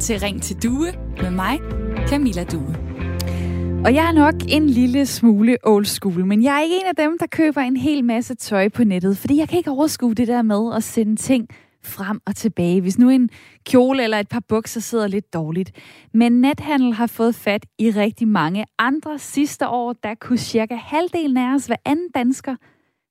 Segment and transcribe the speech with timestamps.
[0.00, 1.60] til Ring til Due med mig,
[2.08, 2.76] Camilla Due.
[3.84, 6.96] Og jeg er nok en lille smule old school, men jeg er ikke en af
[6.96, 10.28] dem, der køber en hel masse tøj på nettet, fordi jeg kan ikke overskue det
[10.28, 11.48] der med at sende ting
[11.84, 13.30] frem og tilbage, hvis nu en
[13.66, 15.72] kjole eller et par bukser sidder lidt dårligt.
[16.14, 19.18] Men nethandel har fået fat i rigtig mange andre.
[19.18, 22.56] Sidste år, der kunne cirka halvdelen af os, hver anden dansker,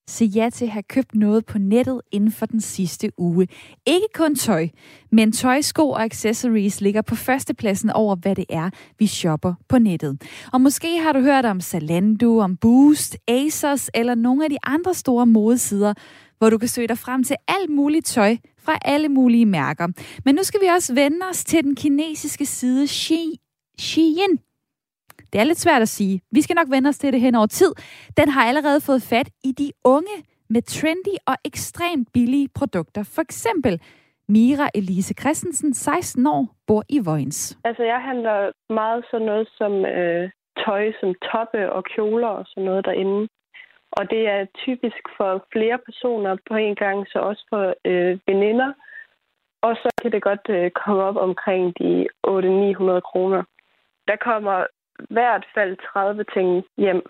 [0.09, 3.47] se ja til at have købt noget på nettet inden for den sidste uge.
[3.85, 4.67] Ikke kun tøj,
[5.11, 9.79] men tøj, sko og accessories ligger på førstepladsen over, hvad det er, vi shopper på
[9.79, 10.21] nettet.
[10.53, 14.93] Og måske har du hørt om Zalando, om Boost, Asos eller nogle af de andre
[14.93, 15.93] store modesider,
[16.37, 19.87] hvor du kan søge dig frem til alt muligt tøj fra alle mulige mærker.
[20.25, 24.39] Men nu skal vi også vende os til den kinesiske side Shein.
[25.33, 26.21] Det er lidt svært at sige.
[26.31, 27.71] Vi skal nok vende os til det hen over tid.
[28.17, 30.15] Den har allerede fået fat i de unge
[30.49, 33.03] med trendy og ekstremt billige produkter.
[33.15, 33.81] For eksempel
[34.29, 37.57] Mira Elise Christensen, 16 år, bor i Vojens.
[37.63, 40.29] Altså, jeg handler meget sådan noget som øh,
[40.65, 43.27] tøj, som toppe og kjoler og sådan noget derinde.
[43.91, 48.73] Og det er typisk for flere personer på en gang, så også for øh, veninder.
[49.61, 53.43] Og så kan det godt øh, komme op omkring de 800-900 kroner.
[54.07, 54.65] Der kommer
[55.09, 57.01] hvert fald 30 ting hjem.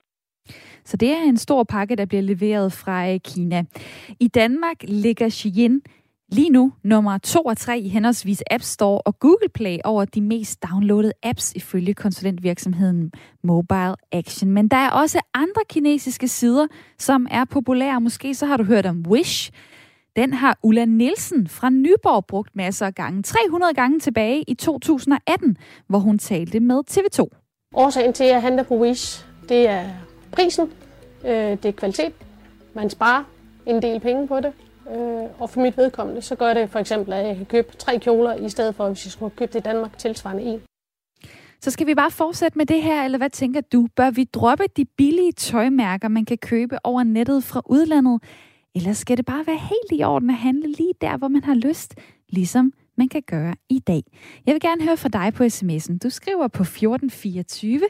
[0.83, 3.63] Så det er en stor pakke, der bliver leveret fra øh, Kina.
[4.19, 5.81] I Danmark ligger Shein
[6.31, 10.21] lige nu nummer 2 og 3 i henholdsvis App Store og Google Play over de
[10.21, 13.11] mest downloadede apps ifølge konsulentvirksomheden
[13.43, 14.52] Mobile Action.
[14.52, 18.02] Men der er også andre kinesiske sider, som er populære.
[18.02, 19.52] Måske så har du hørt om Wish.
[20.15, 23.23] Den har Ulla Nielsen fra Nyborg brugt masser af gange.
[23.23, 27.46] 300 gange tilbage i 2018, hvor hun talte med TV2.
[27.73, 29.85] Årsagen til, at jeg handler på Wish, det er
[30.31, 30.71] prisen,
[31.25, 32.13] øh, det er kvalitet.
[32.73, 33.23] Man sparer
[33.65, 34.53] en del penge på det.
[34.91, 37.99] Øh, og for mit vedkommende, så gør det for eksempel, at jeg kan købe tre
[37.99, 40.61] kjoler, i stedet for, hvis jeg skulle købe det i Danmark, tilsvarende en.
[41.61, 43.87] Så skal vi bare fortsætte med det her, eller hvad tænker du?
[43.95, 48.23] Bør vi droppe de billige tøjmærker, man kan købe over nettet fra udlandet?
[48.75, 51.55] Eller skal det bare være helt i orden at handle lige der, hvor man har
[51.55, 51.95] lyst,
[52.30, 54.03] ligesom man kan gøre i dag?
[54.45, 55.97] Jeg vil gerne høre fra dig på sms'en.
[55.97, 57.81] Du skriver på 1424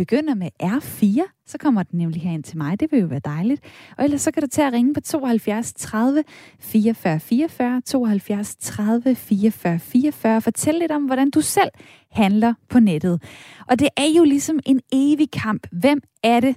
[0.00, 2.80] begynder med R4, så kommer den nemlig herind til mig.
[2.80, 3.64] Det vil jo være dejligt.
[3.98, 6.24] Og ellers så kan du tage at ringe på 72 30
[6.60, 10.40] 44 44, 72 30 44 44.
[10.40, 11.70] Fortæl lidt om, hvordan du selv
[12.10, 13.22] handler på nettet.
[13.68, 15.66] Og det er jo ligesom en evig kamp.
[15.72, 16.56] Hvem er det,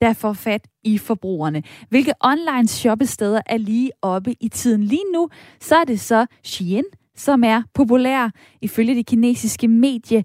[0.00, 1.62] der får fat i forbrugerne.
[1.88, 4.82] Hvilke online shoppesteder er lige oppe i tiden?
[4.82, 5.28] Lige nu,
[5.60, 6.84] så er det så Shein,
[7.18, 8.30] som er populær
[8.62, 10.24] ifølge det kinesiske medie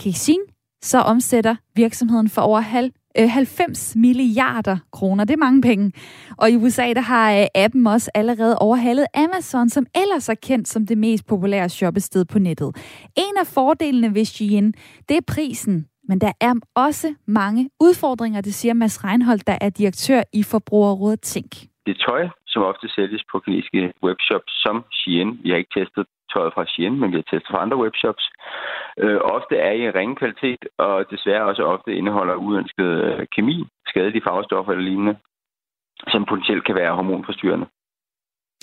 [0.00, 0.40] Keixin,
[0.82, 5.24] så omsætter virksomheden for over halv, øh, 90 milliarder kroner.
[5.24, 5.92] Det er mange penge.
[6.36, 10.68] Og i USA der har øh, appen også allerede overhalet Amazon, som ellers er kendt
[10.68, 12.76] som det mest populære shoppested på nettet.
[13.16, 14.74] En af fordelene ved Shein,
[15.08, 15.86] det er prisen.
[16.08, 21.20] Men der er også mange udfordringer, det siger Mads Reinholdt, der er direktør i Forbrugerrådet
[21.20, 21.54] Tænk.
[21.88, 22.22] Det tøj,
[22.52, 25.28] som ofte sælges på kinesiske webshops som Shein.
[25.42, 28.24] Vi har ikke testet tøjet fra Shein, men vi har testet fra andre webshops.
[29.02, 33.56] Øh, ofte er i ringe kvalitet, og desværre også ofte indeholder uønsket øh, kemi,
[33.90, 35.16] skadelige farvestoffer eller lignende,
[36.12, 37.66] som potentielt kan være hormonforstyrrende.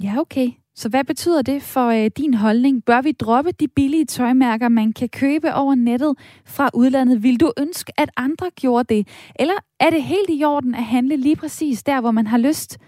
[0.04, 0.48] Ja, okay.
[0.82, 2.86] Så hvad betyder det for øh, din holdning?
[2.86, 6.14] Bør vi droppe de billige tøjmærker, man kan købe over nettet
[6.56, 7.24] fra udlandet?
[7.24, 9.32] Vil du ønske, at andre gjorde det?
[9.40, 12.80] Eller er det helt i orden at handle lige præcis der, hvor man har lyst?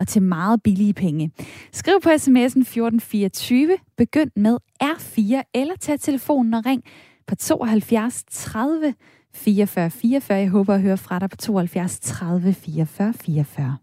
[0.00, 1.30] Og til meget billige penge.
[1.72, 6.82] Skriv på sms'en 1424, begynd med R4, eller tag telefonen og ring
[7.26, 8.94] på 72 30
[9.34, 10.38] 44 44.
[10.38, 13.76] Jeg håber at høre fra dig på 72 30 44 44.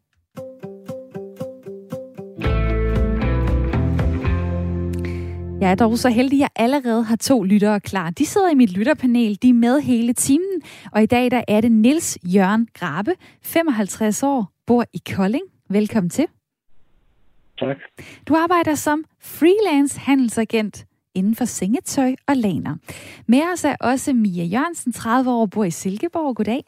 [5.61, 8.09] Jeg er dog så heldig, at jeg allerede har to lyttere klar.
[8.09, 10.61] De sidder i mit lytterpanel, de er med hele timen.
[10.91, 13.11] Og i dag der er det Nils Jørgen Grabe,
[13.41, 15.56] 55 år, bor i Kolding.
[15.69, 16.25] Velkommen til.
[17.59, 17.77] Tak.
[18.27, 22.75] Du arbejder som freelance handelsagent inden for sengetøj og laner.
[23.27, 26.35] Med os er også Mia Jørgensen, 30 år, bor i Silkeborg.
[26.35, 26.63] Goddag.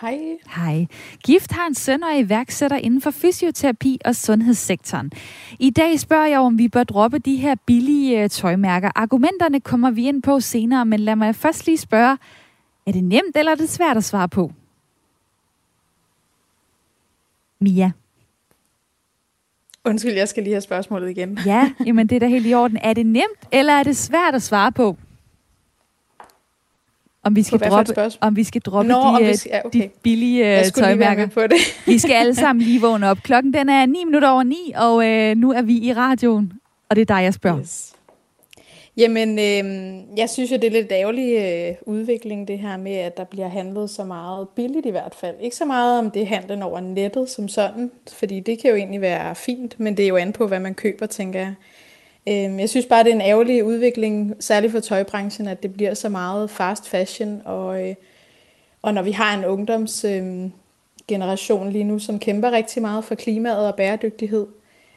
[0.00, 0.18] Hej.
[0.56, 0.86] Hej.
[1.24, 5.12] Gift har en søn og iværksætter inden for fysioterapi og sundhedssektoren.
[5.58, 8.90] I dag spørger jeg, om vi bør droppe de her billige øh, tøjmærker.
[8.94, 12.18] Argumenterne kommer vi ind på senere, men lad mig først lige spørge,
[12.86, 14.52] er det nemt eller er det svært at svare på?
[17.60, 17.90] Mia.
[19.84, 21.38] Undskyld, jeg skal lige have spørgsmålet igen.
[21.46, 22.78] Ja, jamen det er da helt i orden.
[22.82, 24.96] Er det nemt, eller er det svært at svare på?
[27.22, 29.82] Om vi skal droppe, om vi skal droppe Nå, de, vi skal, ja, okay.
[29.82, 31.26] de billige uh, tøjmærker.
[31.26, 31.82] på det.
[31.86, 33.18] vi skal alle sammen lige vågne op.
[33.22, 36.52] Klokken den er 9 minutter over 9, og øh, nu er vi i radioen,
[36.90, 37.60] og det er dig, jeg spørger.
[37.60, 37.94] Yes.
[38.98, 39.64] Jamen, øh,
[40.18, 43.48] jeg synes jo, det er lidt ærgerlig øh, udvikling, det her med, at der bliver
[43.48, 45.36] handlet så meget billigt i hvert fald.
[45.40, 49.00] Ikke så meget om det handler over nettet som sådan, fordi det kan jo egentlig
[49.00, 51.54] være fint, men det er jo an på, hvad man køber, tænker jeg.
[52.28, 55.94] Øh, jeg synes bare, det er en ærgerlig udvikling, særligt for tøjbranchen, at det bliver
[55.94, 57.94] så meget fast fashion, og, øh,
[58.82, 63.14] og når vi har en ungdomsgeneration øhm, øh, lige nu, som kæmper rigtig meget for
[63.14, 64.46] klimaet og bæredygtighed,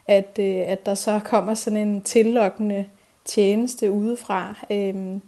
[0.06, 2.84] at, øh, at der så kommer sådan en tillokkende
[3.24, 5.20] tjeneste udefra, øh,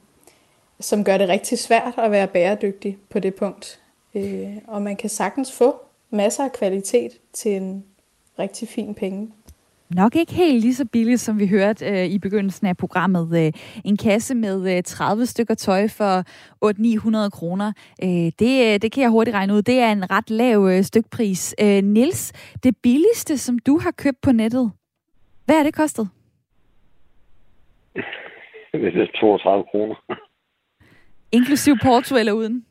[0.81, 3.81] som gør det rigtig svært at være bæredygtig på det punkt.
[4.15, 5.81] Øh, og man kan sagtens få
[6.11, 7.85] masser af kvalitet til en
[8.39, 9.33] rigtig fin penge.
[9.91, 13.47] Nok ikke helt lige så billigt, som vi hørte øh, i begyndelsen af programmet.
[13.47, 13.53] Øh,
[13.85, 16.25] en kasse med øh, 30 stykker tøj for
[17.27, 17.73] 800-900 kroner.
[18.03, 18.09] Øh,
[18.39, 19.63] det, øh, det kan jeg hurtigt regne ud.
[19.63, 21.55] Det er en ret lav øh, stykpris.
[21.61, 22.33] Øh, Nils,
[22.63, 24.71] det billigste, som du har købt på nettet,
[25.45, 26.09] hvad er det kostet?
[28.73, 29.95] Det er 32 kroner.
[31.33, 32.67] Inklusiv porto eller uden?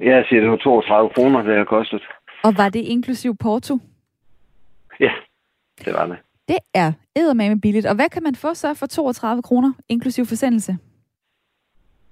[0.00, 2.02] Ja, jeg siger, det var 32 kroner, det har kostet.
[2.44, 3.78] Og var det inklusiv porto?
[5.00, 5.12] Ja,
[5.84, 6.18] det var det.
[6.48, 7.86] Det er eddermame billigt.
[7.86, 10.76] Og hvad kan man få så for 32 kroner, inklusiv forsendelse?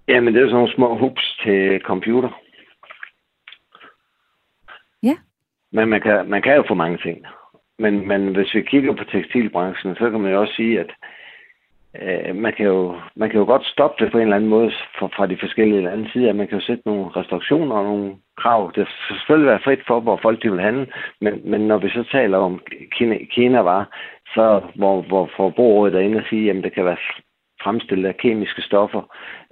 [0.09, 2.41] Jamen, det er sådan nogle små hoops til computer.
[5.03, 5.17] Ja.
[5.73, 7.27] Men man kan, man kan jo få mange ting.
[7.79, 10.91] Men, men hvis vi kigger på tekstilbranchen, så kan man jo også sige, at
[12.03, 14.71] øh, man, kan jo, man kan jo godt stoppe det på en eller anden måde
[14.99, 16.33] fra, fra de forskellige lande sider.
[16.33, 18.73] Man kan jo sætte nogle restriktioner og nogle krav.
[18.75, 20.87] Det skal selvfølgelig være frit for, hvor folk de vil handle,
[21.21, 22.61] men, men når vi så taler om
[22.93, 23.83] Kina, Kina var,
[24.35, 26.97] så hvor, hvor forbrugerrådet er inde og sige, at det kan være
[27.63, 29.03] fremstillet af kemiske stoffer,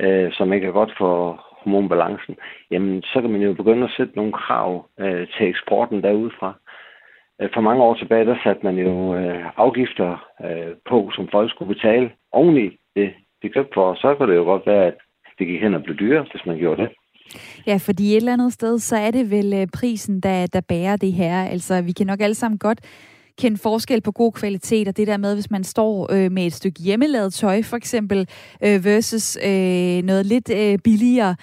[0.01, 2.37] øh, som ikke er godt for hormonbalancen,
[2.71, 6.55] jamen så kan man jo begynde at sætte nogle krav øh, til eksporten derudfra.
[7.41, 10.11] Øh, for mange år tilbage, der satte man jo øh, afgifter
[10.45, 12.67] øh, på, som folk skulle betale oveni
[12.97, 13.09] det,
[13.43, 13.95] de købte for.
[13.95, 14.95] Så kunne det jo godt være, at
[15.39, 16.91] det gik hen og blev dyrere, hvis man gjorde det.
[17.67, 20.97] Ja, fordi et eller andet sted, så er det vel øh, prisen, der, der bærer
[20.97, 21.43] det her.
[21.43, 22.81] Altså, vi kan nok alle sammen godt
[23.39, 26.53] kende forskel på god kvalitet, og det der med, hvis man står øh, med et
[26.53, 28.29] stykke hjemmelavet tøj, for eksempel,
[28.65, 31.37] øh, versus øh, noget lidt øh, billigere,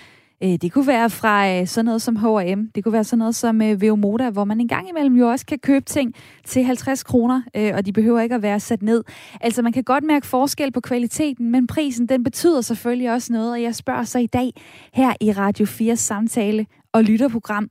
[0.44, 3.36] Øh, det kunne være fra øh, sådan noget som H&M, det kunne være sådan noget
[3.36, 6.14] som øh, Veomoda, hvor man en gang imellem jo også kan købe ting
[6.46, 9.04] til 50 kroner, øh, og de behøver ikke at være sat ned.
[9.42, 13.52] Altså man kan godt mærke forskel på kvaliteten, men prisen den betyder selvfølgelig også noget,
[13.52, 14.54] og jeg spørger så i dag
[14.94, 17.70] her i Radio 4 samtale og lytterprogram,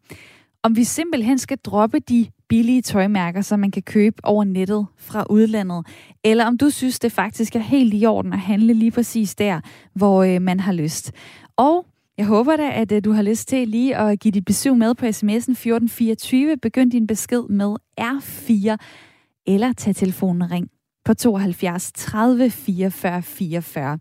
[0.62, 5.24] om vi simpelthen skal droppe de billige tøjmærker, som man kan købe over nettet fra
[5.30, 5.86] udlandet,
[6.24, 9.60] eller om du synes, det faktisk er helt i orden at handle lige præcis der,
[9.94, 11.12] hvor øh, man har lyst.
[11.56, 11.86] Og
[12.18, 14.94] jeg håber da, at øh, du har lyst til lige at give dit besøg med
[14.94, 16.56] på sms'en 1424.
[16.56, 18.76] Begynd din besked med R4,
[19.46, 20.68] eller tag telefonen og ring
[21.04, 23.98] på 72 30 44 44.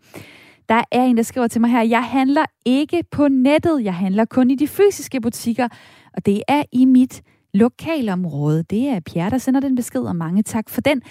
[0.69, 4.25] Der er en, der skriver til mig her, jeg handler ikke på nettet, jeg handler
[4.25, 5.67] kun i de fysiske butikker,
[6.13, 7.21] og det er i mit
[7.53, 8.63] lokalområde.
[8.63, 11.01] Det er Pierre, der sender den besked, og mange tak for den.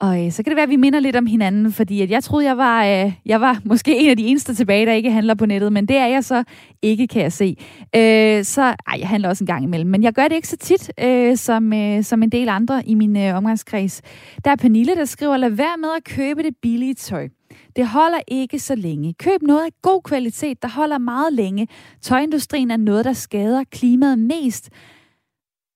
[0.00, 2.24] Og øh, så kan det være, at vi minder lidt om hinanden, fordi at jeg
[2.24, 5.34] troede, jeg var, øh, jeg var måske en af de eneste tilbage, der ikke handler
[5.34, 6.44] på nettet, men det er jeg så
[6.82, 7.56] ikke, kan jeg se.
[7.96, 10.56] Øh, så ej, jeg handler også en gang imellem, men jeg gør det ikke så
[10.56, 14.02] tit, øh, som, øh, som en del andre i min øh, omgangskreds.
[14.44, 17.28] Der er Pernille, der skriver, lad være med at købe det billige tøj.
[17.76, 19.14] Det holder ikke så længe.
[19.14, 21.68] Køb noget af god kvalitet, der holder meget længe.
[22.02, 24.70] Tøjindustrien er noget, der skader klimaet mest.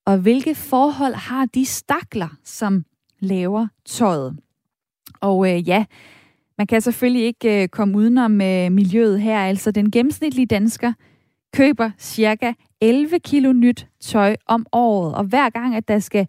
[0.06, 2.84] Og hvilke forhold har de stakler, som
[3.22, 4.38] laver tøjet.
[5.20, 5.84] Og øh, ja,
[6.58, 9.38] man kan selvfølgelig ikke øh, komme udenom øh, miljøet her.
[9.38, 10.92] Altså den gennemsnitlige dansker
[11.54, 15.14] køber cirka 11 kilo nyt tøj om året.
[15.14, 16.26] Og hver gang, at der skal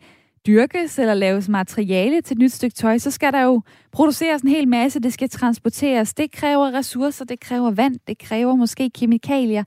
[0.47, 4.49] dyrkes eller laves materiale til et nyt stykke tøj, så skal der jo produceres en
[4.49, 4.99] hel masse.
[4.99, 6.13] Det skal transporteres.
[6.13, 9.63] Det kræver ressourcer, det kræver vand, det kræver måske kemikalier.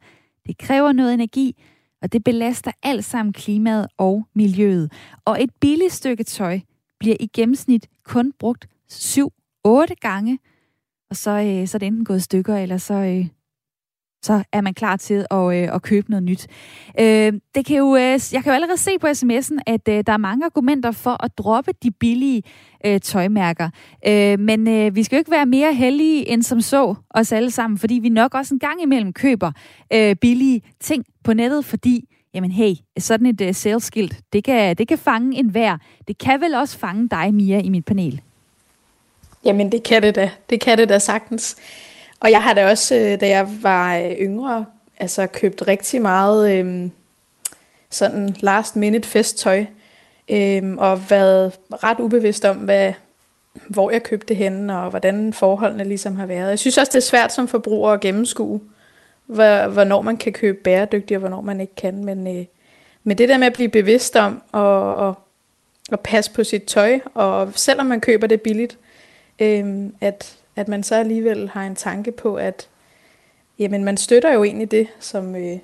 [0.47, 1.63] Det kræver noget energi,
[2.03, 4.93] og det belaster alt sammen klimaet og miljøet.
[5.25, 6.61] Og et billigt stykke tøj,
[6.99, 9.29] bliver i gennemsnit kun brugt 7-8
[10.01, 10.39] gange,
[11.11, 13.27] og så, øh, så er det enten gået stykker, eller så, øh,
[14.23, 16.47] så er man klar til at, øh, at købe noget nyt.
[17.01, 20.13] Øh, det kan jo, øh, jeg kan jo allerede se på sms'en, at øh, der
[20.13, 22.43] er mange argumenter for at droppe de billige
[22.87, 23.71] øh, tøjmærker.
[24.07, 27.51] Øh, men øh, vi skal jo ikke være mere heldige end som så os alle
[27.51, 29.53] sammen, fordi vi nok også en gang imellem køber
[29.93, 34.77] øh, billige ting på nettet, fordi jamen hey, sådan et øh, uh, salesskilt, det kan,
[34.77, 35.81] det kan fange en vær.
[36.09, 38.21] Det kan vel også fange dig, Mia, i mit panel?
[39.45, 40.31] Jamen, det kan det da.
[40.51, 41.57] Det kan det da sagtens.
[42.21, 44.65] Og jeg har da også, øh, da jeg var øh, yngre,
[44.99, 46.91] altså købt rigtig meget øhm,
[47.91, 49.65] sådan last minute festtøj,
[50.29, 52.93] øhm, og været ret ubevidst om, hvad,
[53.69, 56.51] hvor jeg købte det henne, og hvordan forholdene ligesom har været.
[56.51, 58.61] Jeg synes også, det er svært som forbruger at gennemskue,
[59.27, 62.05] hvornår man kan købe bæredygtigt, og hvornår man ikke kan.
[62.05, 62.45] Men, øh,
[63.05, 65.15] men det der med at blive bevidst om og, og,
[65.93, 68.79] og passe på sit tøj, og selvom man køber det billigt,
[69.39, 72.69] øh, at, at man så alligevel har en tanke på, at
[73.59, 75.59] jamen, man støtter jo egentlig det, som, øh,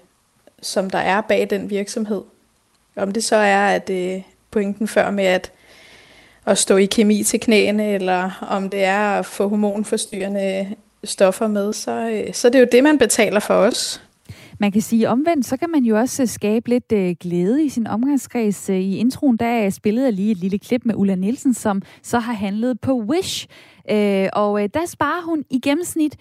[0.62, 2.23] som der er bag den virksomhed.
[2.97, 5.52] Om det så er, at øh, pointen før med, at
[6.47, 10.75] at stå i kemi til knæene, eller om det er at få hormonforstyrrende
[11.05, 14.03] stoffer med, så, øh, så det er jo det, man betaler for os.
[14.59, 17.87] Man kan sige omvendt, så kan man jo også skabe lidt øh, glæde i sin
[17.87, 18.71] omgangskreds.
[18.71, 22.19] Øh, I introen, der spillede jeg lige et lille klip med Ulla Nielsen, som så
[22.19, 23.47] har handlet på Wish.
[23.91, 26.17] Øh, og øh, der sparer hun i gennemsnit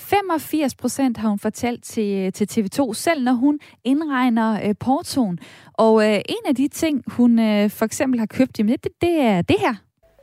[0.00, 5.38] 85 procent har hun fortalt til, til TV2, selv når hun indregner øh, portoen.
[5.72, 9.20] Og øh, en af de ting, hun øh, for eksempel har købt, jamen det, det
[9.20, 9.74] er det her.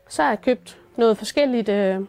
[0.09, 1.99] Så har jeg købt noget forskelligt øh,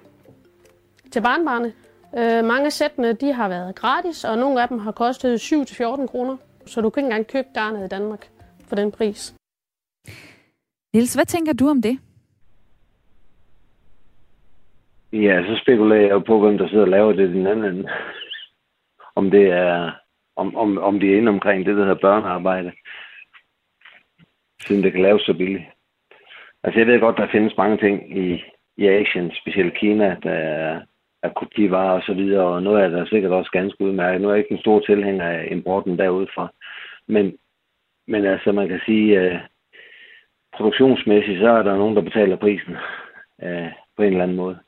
[1.13, 1.73] til barnbarne.
[2.19, 6.07] Øh, mange af sættene de har været gratis, og nogle af dem har kostet 7-14
[6.07, 6.37] kroner.
[6.67, 8.29] Så du kan ikke engang købe garnet i Danmark
[8.69, 9.35] for den pris.
[10.95, 11.99] Niels, hvad tænker du om det?
[15.13, 17.65] Ja, så spekulerer jeg jo på, hvem der sidder og laver det i den anden
[17.65, 17.89] ende.
[19.17, 19.93] Om det er,
[20.37, 22.73] om, om, om de er inde omkring det, der hedder børnearbejde.
[24.61, 25.65] Siden det kan laves så billigt.
[26.63, 28.43] Altså jeg ved godt, der findes mange ting i,
[28.77, 30.81] i Asien, specielt Kina, der er,
[31.23, 34.21] af kopivarer og så videre, og noget af det er sikkert også ganske udmærket.
[34.21, 36.53] Nu er jeg ikke en stor tilhænger af importen derudfra.
[37.07, 37.37] Men,
[38.09, 39.41] men altså man kan sige, at
[40.57, 42.77] produktionsmæssigt, så er der nogen, der betaler prisen
[43.43, 44.59] uh, på en eller anden måde.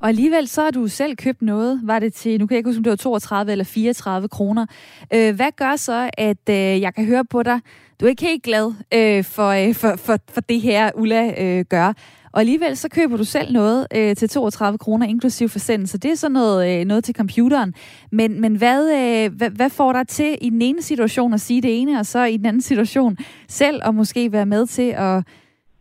[0.00, 2.68] Og alligevel så har du selv købt noget, var det til, nu kan jeg ikke
[2.68, 4.66] huske, om det var 32 eller 34 kroner.
[5.14, 7.60] Øh, hvad gør så, at øh, jeg kan høre på dig,
[8.00, 11.64] du er ikke helt glad øh, for, øh, for, for, for det her, Ulla øh,
[11.64, 11.92] gør.
[12.32, 15.98] Og alligevel så køber du selv noget øh, til 32 kroner, inklusiv forsendelse.
[15.98, 17.74] Det er så noget, øh, noget til computeren.
[18.12, 21.62] Men, men hvad, øh, hvad, hvad får dig til i den ene situation at sige
[21.62, 23.16] det ene, og så i den anden situation
[23.48, 25.24] selv at måske være med til at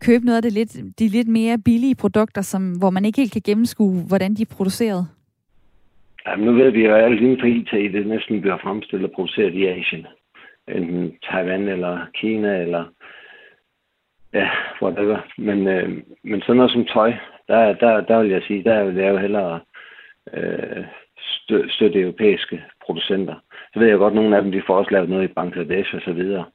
[0.05, 3.33] købe noget af det lidt, de lidt mere billige produkter, som, hvor man ikke helt
[3.33, 5.07] kan gennemskue, hvordan de er produceret?
[6.27, 9.15] Jamen, nu ved vi jo, at alt inden for IT, det næsten bliver fremstillet og
[9.15, 10.05] produceret i Asien.
[10.67, 12.83] Enten Taiwan eller Kina eller
[14.39, 14.49] ja,
[14.81, 15.17] whatever.
[15.37, 15.89] Men, øh,
[16.23, 17.13] men sådan noget som tøj,
[17.47, 19.59] der, der, der vil jeg sige, der vil jeg jo hellere
[20.33, 20.85] øh,
[21.19, 23.35] stø, støtte europæiske producenter.
[23.73, 25.95] Så ved jeg godt, at nogle af dem de får også lavet noget i Bangladesh
[25.95, 26.45] og så videre.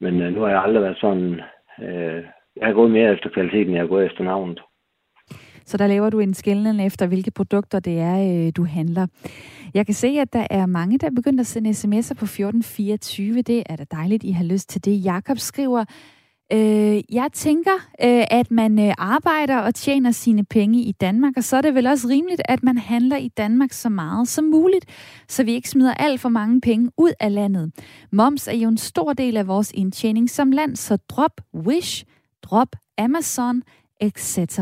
[0.00, 1.40] Men øh, nu har jeg aldrig været sådan
[1.82, 2.24] øh,
[2.56, 4.60] jeg har gået mere efter kvaliteten, jeg har gået efter navnet.
[5.66, 9.06] Så der laver du en skældning efter, hvilke produkter det er, øh, du handler.
[9.74, 13.42] Jeg kan se, at der er mange, der er begyndt at sende sms'er på 1424.
[13.42, 15.04] Det er da dejligt, I har lyst til det.
[15.04, 15.84] Jakob skriver,
[16.52, 21.44] Øh, jeg tænker, øh, at man øh, arbejder og tjener sine penge i Danmark, og
[21.44, 24.84] så er det vel også rimeligt, at man handler i Danmark så meget som muligt,
[25.28, 27.72] så vi ikke smider alt for mange penge ud af landet.
[28.12, 32.04] Moms er jo en stor del af vores indtjening som land, så drop Wish,
[32.42, 33.62] drop Amazon,
[34.00, 34.60] etc.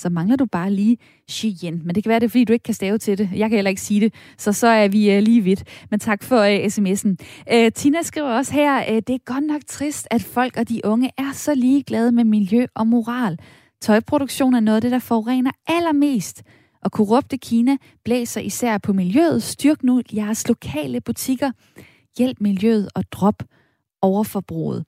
[0.00, 0.96] Så mangler du bare lige
[1.28, 1.80] Shein.
[1.84, 3.30] Men det kan være, det er, fordi du ikke kan stave til det.
[3.34, 5.64] Jeg kan heller ikke sige det, så så er vi uh, lige vidt.
[5.90, 7.16] Men tak for uh, sms'en.
[7.54, 10.80] Uh, Tina skriver også her, uh, det er godt nok trist, at folk og de
[10.84, 13.38] unge er så ligeglade med miljø og moral.
[13.80, 16.42] Tøjproduktion er noget af det, der forurener allermest.
[16.82, 19.42] Og korrupte Kina blæser især på miljøet.
[19.42, 21.50] Styrk nu jeres lokale butikker.
[22.18, 23.42] Hjælp miljøet og drop
[24.02, 24.84] overforbruget.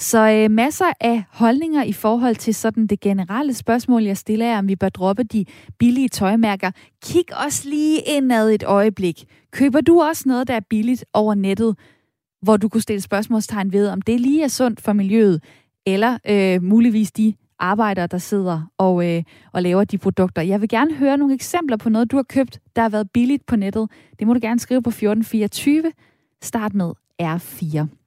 [0.00, 4.58] Så øh, masser af holdninger i forhold til sådan det generelle spørgsmål, jeg stiller er,
[4.58, 5.44] om vi bør droppe de
[5.78, 6.70] billige tøjmærker.
[7.02, 9.24] Kig også lige indad et øjeblik.
[9.50, 11.76] Køber du også noget, der er billigt over nettet,
[12.42, 15.42] hvor du kunne stille spørgsmålstegn ved, om det lige er sundt for miljøet,
[15.86, 20.42] eller øh, muligvis de arbejdere, der sidder og, øh, og laver de produkter.
[20.42, 23.46] Jeg vil gerne høre nogle eksempler på noget, du har købt, der har været billigt
[23.46, 23.90] på nettet.
[24.18, 25.92] Det må du gerne skrive på 1424.
[26.42, 26.92] Start med
[27.22, 27.99] R4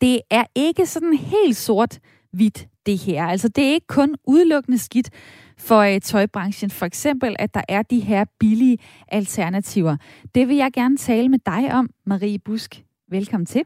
[0.00, 3.26] det er ikke sådan helt sort-hvidt, det her.
[3.26, 5.10] Altså, det er ikke kun udelukkende skidt
[5.58, 6.70] for uh, tøjbranchen.
[6.70, 8.78] For eksempel, at der er de her billige
[9.08, 9.96] alternativer.
[10.34, 12.82] Det vil jeg gerne tale med dig om, Marie Busk.
[13.08, 13.64] Velkommen til.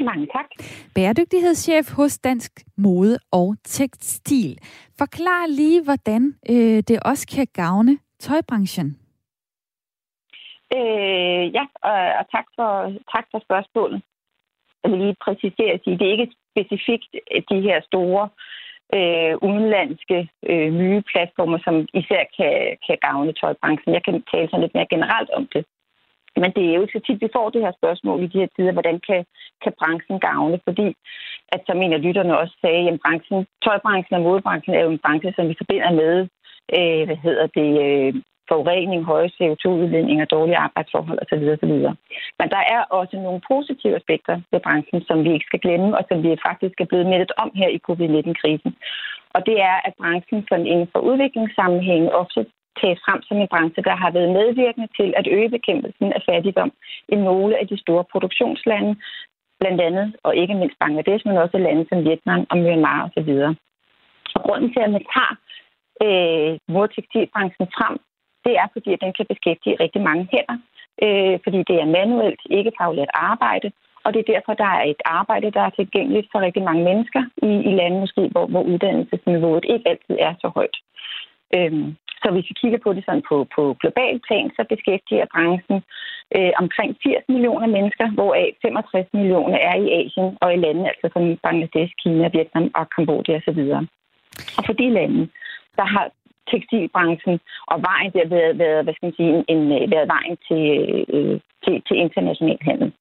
[0.00, 0.44] Mange tak.
[0.94, 4.58] Bæredygtighedschef hos Dansk Mode og Tekstil.
[4.98, 8.98] Forklar lige, hvordan øh, det også kan gavne tøjbranchen.
[10.74, 12.68] Øh, ja, og, og tak, for,
[13.14, 14.02] tak for spørgsmålet
[14.90, 18.28] lige præcisere at sige, det er ikke specifikt øh, de her store
[18.96, 20.18] øh, udenlandske
[20.50, 22.54] øh, nye platformer, som især kan,
[22.86, 23.94] kan gavne tøjbranchen.
[23.94, 25.64] Jeg kan tale sådan lidt mere generelt om det.
[26.36, 28.50] Men det er jo ikke så tit, vi får det her spørgsmål i de her
[28.56, 29.24] tider, hvordan kan,
[29.62, 30.60] kan branchen gavne?
[30.66, 30.86] Fordi,
[31.54, 35.02] at som en af lytterne også sagde, at branchen, tøjbranchen og modebranchen er jo en
[35.04, 36.14] branche, som vi forbinder med,
[36.76, 38.14] øh, hvad hedder det, øh,
[38.52, 41.44] forurening, høje CO2-udledninger, dårlige arbejdsforhold osv.
[41.54, 41.74] osv.
[42.38, 46.02] Men der er også nogle positive aspekter ved branchen, som vi ikke skal glemme, og
[46.08, 48.72] som vi faktisk er blevet mindet om her i covid-19-krisen.
[49.36, 52.40] Og det er, at branchen sådan inden for udviklingssammenhæng ofte
[52.80, 56.72] tages frem som en branche, der har været medvirkende til at øge bekæmpelsen af fattigdom
[57.08, 58.92] i nogle af de store produktionslande,
[59.60, 63.30] blandt andet, og ikke mindst Bangladesh, men også lande som Vietnam og Myanmar osv.
[64.36, 65.34] Og grunden til, at man tager
[66.06, 67.96] øh, modtekstilbranchen frem,
[68.44, 70.58] det er, fordi at den kan beskæftige rigtig mange hænder,
[71.04, 73.68] øh, fordi det er manuelt, ikke faglært arbejde,
[74.04, 77.22] og det er derfor, der er et arbejde, der er tilgængeligt for rigtig mange mennesker
[77.48, 80.76] i, i lande måske, hvor, hvor uddannelsesniveauet ikke altid er så højt.
[81.56, 85.78] Øhm, så hvis vi kigger på det sådan på, på global plan, så beskæftiger branchen
[86.36, 91.06] øh, omkring 80 millioner mennesker, hvoraf 65 millioner er i Asien og i lande, altså
[91.12, 93.60] som Bangladesh, Kina, Vietnam og Kambodja osv.
[94.58, 95.28] Og for de lande,
[95.78, 96.06] der har
[96.50, 97.36] tekstilbranchen
[97.72, 100.64] og vejen der været, været hvad skal man sige, en, en, været vejen til,
[101.14, 102.92] øh, til, til international handel.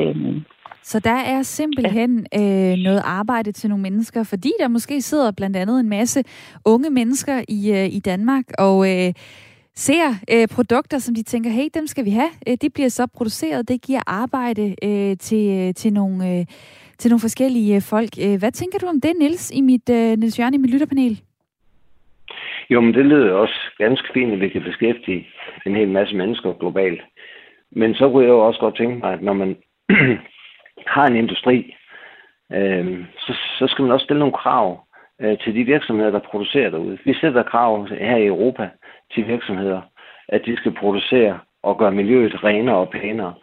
[0.00, 0.44] Øhm.
[0.82, 5.56] Så der er simpelthen øh, noget arbejde til nogle mennesker, fordi der måske sidder blandt
[5.56, 6.22] andet en masse
[6.64, 9.12] unge mennesker i, øh, i Danmark og øh,
[9.74, 12.30] ser øh, produkter, som de tænker, hey, dem skal vi have.
[12.48, 16.46] Øh, de bliver så produceret, det giver arbejde øh, til, til, nogle, øh,
[16.98, 18.10] til nogle forskellige folk.
[18.20, 21.20] Øh, hvad tænker du om det, Nils i mit, øh, Niels Jørgen, i mit lytterpanel?
[22.70, 25.28] Jo, men det lyder også ganske fint, at vi kan beskæftige
[25.66, 27.02] en hel masse mennesker globalt.
[27.70, 29.56] Men så kunne jeg jo også godt tænke mig, at når man
[30.94, 31.74] har en industri,
[32.52, 34.86] øh, så, så skal man også stille nogle krav
[35.20, 36.98] øh, til de virksomheder, der producerer derude.
[37.04, 38.68] Vi sætter krav her i Europa
[39.14, 39.80] til virksomheder,
[40.28, 43.34] at de skal producere og gøre miljøet renere og pænere.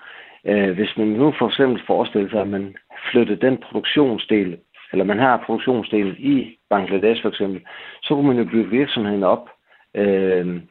[0.46, 2.76] Øh, hvis man nu for eksempel forestiller sig, at man
[3.12, 4.58] flytter den produktionsdel,
[4.94, 7.62] eller man har produktionsdelen i Bangladesh for eksempel,
[8.04, 9.50] så kunne man jo bygge virksomheden op
[9.96, 10.62] øh,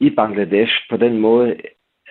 [0.00, 1.56] i Bangladesh på den måde,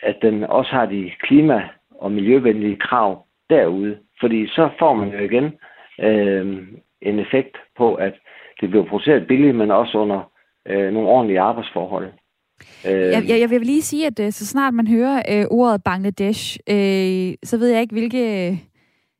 [0.03, 3.97] at den også har de klima- og miljøvenlige krav derude.
[4.19, 5.53] Fordi så får man jo igen
[5.99, 6.67] øh,
[7.01, 8.13] en effekt på, at
[8.61, 10.31] det bliver produceret billigt, men også under
[10.67, 12.11] øh, nogle ordentlige arbejdsforhold.
[12.87, 15.83] Øh, jeg, jeg, jeg vil lige sige, at øh, så snart man hører øh, ordet
[15.83, 18.51] Bangladesh, øh, så ved jeg ikke, hvilke,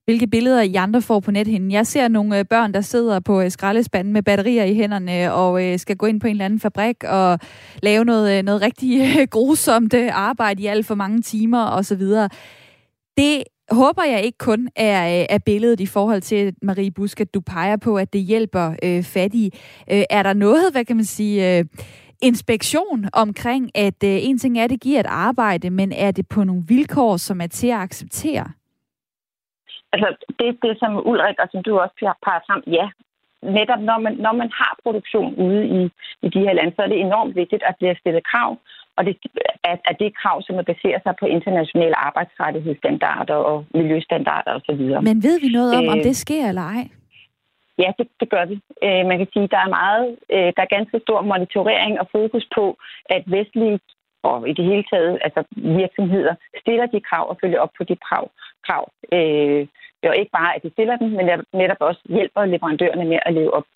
[0.06, 1.72] hvilke billeder I andre får på nethinden.
[1.72, 5.34] Jeg ser nogle øh, børn, der sidder på øh, skraldespanden med batterier i hænderne øh,
[5.34, 7.40] og skal gå ind på en eller anden fabrik og
[7.84, 12.02] lave noget, noget rigtig grusomt arbejde i alt for mange timer osv.
[13.18, 17.42] Det håber jeg ikke kun er, er billedet i forhold til, Marie Busk, at du
[17.42, 19.52] peger på, at det hjælper øh, fattige.
[19.92, 21.66] Øh, er der noget, hvad kan man sige, øh,
[22.22, 26.28] inspektion omkring, at øh, en ting er, at det giver et arbejde, men er det
[26.28, 28.52] på nogle vilkår, som er til at acceptere?
[29.94, 30.08] Altså,
[30.40, 32.86] det, det som Ulrik og som du også peger frem, ja,
[33.58, 35.82] netop når man, når man har produktion ude i,
[36.26, 38.58] i de her lande, så er det enormt vigtigt, at bliver stillet krav
[38.98, 39.16] og det
[39.64, 44.82] er, er det krav, som er baserer sig på internationale arbejdsrettighedsstandarder og miljøstandarder osv.
[45.10, 46.84] Men ved vi noget om, øh, om det sker eller ej?
[47.78, 48.56] Ja, det, det gør vi.
[48.86, 52.08] Øh, man kan sige, at der er meget, øh, der er ganske stor monitorering og
[52.12, 52.66] fokus på,
[53.06, 53.80] at vestlige
[54.24, 57.96] og i det hele taget altså virksomheder stiller de krav og følger op på de
[57.96, 58.26] krav.
[58.68, 58.84] krav.
[59.14, 59.68] Øh,
[60.00, 63.34] det er ikke bare, at de stiller dem, men netop også hjælper leverandørerne med at
[63.34, 63.68] leve op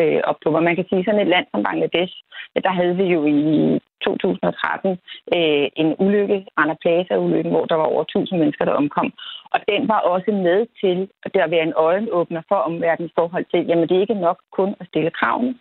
[0.00, 0.50] øh, op på.
[0.50, 2.14] Hvor man kan sige, sådan et land som Bangladesh,
[2.64, 3.40] der havde vi jo i
[4.04, 4.90] 2013
[5.36, 9.12] øh, en ulykke, Anna Plaza-ulykken, hvor der var over 1000 mennesker, der omkom.
[9.54, 13.66] Og den var også med til at der være en øjenåbner for omverdens forhold til,
[13.68, 15.54] jamen det er ikke nok kun at stille kravene.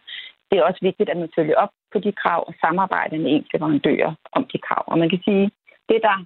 [0.50, 3.50] Det er også vigtigt, at man følger op på de krav og samarbejde med ens
[3.54, 4.84] leverandører om de krav.
[4.92, 5.46] Og man kan sige,
[5.90, 6.18] det der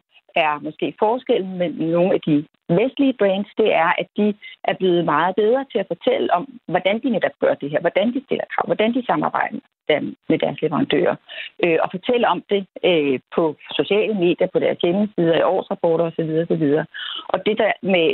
[0.46, 2.36] er måske forskellen mellem nogle af de
[2.70, 7.02] vestlige brands, det er, at de er blevet meget bedre til at fortælle om, hvordan
[7.04, 9.60] de netop gør det her, hvordan de stiller krav, hvordan de samarbejder
[10.30, 11.16] med deres leverandører,
[11.64, 13.44] øh, og fortælle om det øh, på
[13.80, 16.32] sociale medier, på deres hjemmesider, i årsrapporter osv.
[16.44, 16.66] osv.
[17.34, 18.08] Og det der med,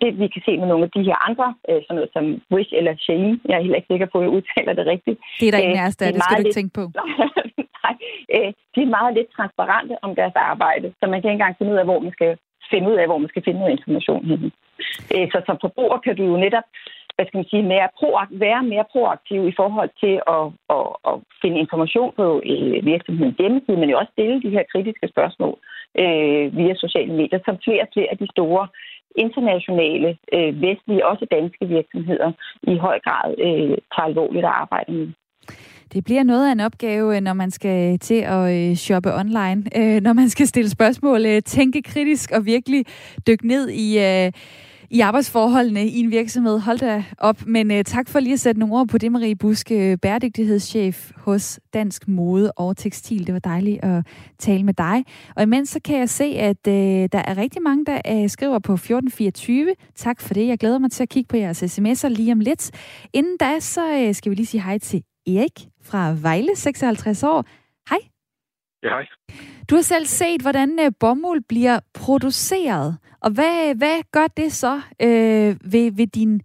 [0.00, 2.72] det vi kan se med nogle af de her andre, øh, sådan noget som Wish
[2.78, 5.18] eller Shane, jeg er heller ikke sikker på, at jeg udtaler det rigtigt.
[5.40, 6.84] Det er der af os, der, det skal du ikke tænke på.
[7.84, 7.94] Nej,
[8.34, 11.72] øh, de er meget lidt transparente om deres arbejde, så man kan ikke engang finde
[11.72, 12.32] ud af, hvor man skal
[12.70, 14.50] finde ud af, hvor man skal finde noget information henne.
[15.14, 16.66] Øh, så som forbruger kan du jo netop
[17.16, 20.44] hvad skal man sige, mere proakt, være mere proaktiv i forhold til at,
[20.76, 25.08] at, at finde information på øh, virksomhedens hjemmeside, men jo også stille de her kritiske
[25.08, 25.56] spørgsmål
[26.02, 28.68] øh, via sociale medier, som flere og flere af de store
[29.24, 35.08] internationale, øh, vestlige, også danske virksomheder i høj grad øh, tager alvorligt at arbejde med.
[35.96, 39.64] Det bliver noget af en opgave, øh, når man skal til at øh, shoppe online,
[39.80, 42.84] øh, når man skal stille spørgsmål, tænke kritisk og virkelig
[43.26, 43.98] dykke ned i
[44.90, 46.58] i arbejdsforholdene i en virksomhed.
[46.58, 47.46] Hold da op.
[47.46, 51.60] Men uh, tak for lige at sætte nogle ord på det, Marie Buske, bæredygtighedschef hos
[51.74, 53.26] Dansk Mode og Tekstil.
[53.26, 54.06] Det var dejligt at
[54.38, 55.04] tale med dig.
[55.36, 56.74] Og imens så kan jeg se, at uh,
[57.12, 59.74] der er rigtig mange, der uh, skriver på 1424.
[59.94, 60.46] Tak for det.
[60.46, 62.70] Jeg glæder mig til at kigge på jeres sms'er lige om lidt.
[63.12, 67.44] Inden da, så uh, skal vi lige sige hej til Erik fra Vejle, 56 år.
[67.90, 67.98] Hej.
[68.82, 69.06] Ja, hej.
[69.70, 72.98] Du har selv set, hvordan uh, bomuld bliver produceret.
[73.20, 74.74] Og hvad, hvad gør det så
[75.06, 76.42] øh, ved, ved din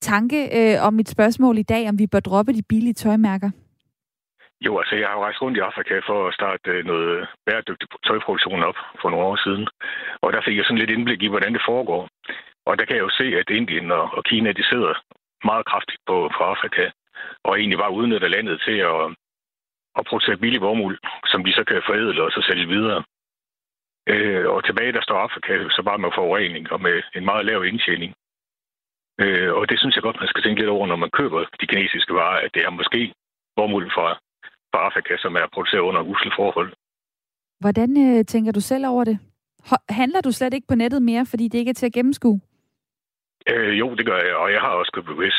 [0.00, 3.50] tanke øh, om mit spørgsmål i dag, om vi bør droppe de billige tøjmærker?
[4.66, 8.62] Jo, altså jeg har rejst rundt i Afrika for at starte øh, noget bæredygtig tøjproduktion
[8.62, 9.68] op for nogle år siden.
[10.22, 12.08] Og der fik jeg sådan lidt indblik i, hvordan det foregår.
[12.66, 14.92] Og der kan jeg jo se, at Indien og Kina, de sidder
[15.44, 16.84] meget kraftigt på, på Afrika,
[17.44, 19.02] og egentlig bare udnytter landet til at,
[19.98, 23.04] at producere billig vormuld, som de så kan forædle og så sælge videre.
[24.12, 27.64] Øh, og tilbage der står Afrika så bare med forurening og med en meget lav
[27.64, 28.14] indtjening.
[29.20, 31.66] Øh, og det synes jeg godt, man skal tænke lidt over, når man køber de
[31.66, 33.14] kinesiske varer, at det er måske
[33.56, 34.08] bomuld fra,
[34.72, 36.70] fra Afrika, som er produceret under usle forhold.
[37.60, 39.18] Hvordan øh, tænker du selv over det?
[39.88, 42.40] Handler du slet ikke på nettet mere, fordi det ikke er til at gennemskue?
[43.50, 45.38] Øh, jo, det gør jeg, og jeg har også købt bevis.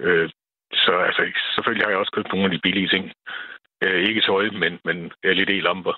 [0.00, 0.30] Øh,
[0.72, 1.22] så altså,
[1.54, 3.12] selvfølgelig har jeg også købt nogle af de billige ting.
[3.84, 5.94] Øh, ikke tøj, men, men LED-lamper.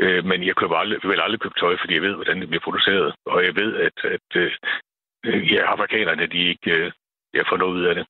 [0.00, 2.66] Øh, men jeg køber aldrig, vil aldrig købe tøj, fordi jeg ved, hvordan det bliver
[2.66, 3.14] produceret.
[3.26, 6.92] Og jeg ved, at, at øh, ja, afrikanerne, de ikke øh,
[7.34, 8.06] jeg får noget ud af det.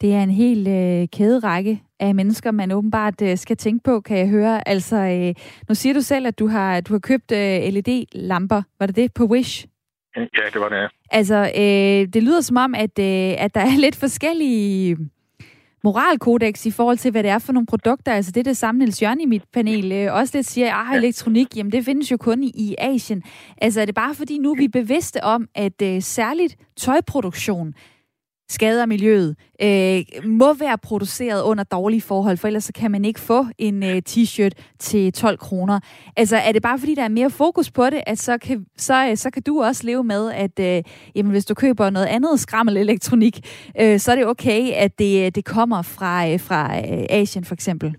[0.00, 4.18] Det er en hel øh, kæderække af mennesker, man åbenbart øh, skal tænke på, kan
[4.18, 4.68] jeg høre.
[4.68, 5.34] Altså, øh,
[5.68, 8.62] nu siger du selv, at du har, du har købt øh, LED-lamper.
[8.78, 9.66] Var det det på Wish?
[10.16, 10.90] Ja, det var det.
[11.10, 14.96] Altså, øh, det lyder som om, at, øh, at der er lidt forskellige
[15.84, 18.12] moralkodex i forhold til, hvad det er for nogle produkter.
[18.12, 20.96] Altså det er det samme, Niels Jørgen i mit panel øh, også lidt siger, at
[20.96, 23.22] elektronik, jamen det findes jo kun i, i Asien.
[23.58, 27.74] Altså er det bare fordi nu vi er bevidste om, at øh, særligt tøjproduktion
[28.52, 33.20] skader miljøet, øh, må være produceret under dårlige forhold, for ellers så kan man ikke
[33.20, 35.80] få en øh, t-shirt til 12 kroner.
[36.16, 39.08] Altså er det bare fordi, der er mere fokus på det, at så kan, så,
[39.10, 40.82] øh, så kan du også leve med, at øh,
[41.14, 43.34] jamen, hvis du køber noget andet skrammel elektronik,
[43.80, 47.44] øh, så er det okay, at det, øh, det kommer fra, øh, fra øh, Asien
[47.44, 47.96] for eksempel?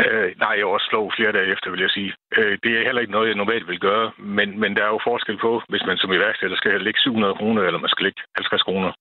[0.00, 2.12] Øh, nej, jeg også slå flere dage efter, vil jeg sige.
[2.38, 5.06] Øh, det er heller ikke noget, jeg normalt vil gøre, men, men der er jo
[5.10, 8.62] forskel på, hvis man som iværksætter skal lægge 700 kroner, eller man skal lægge 50
[8.62, 8.92] kroner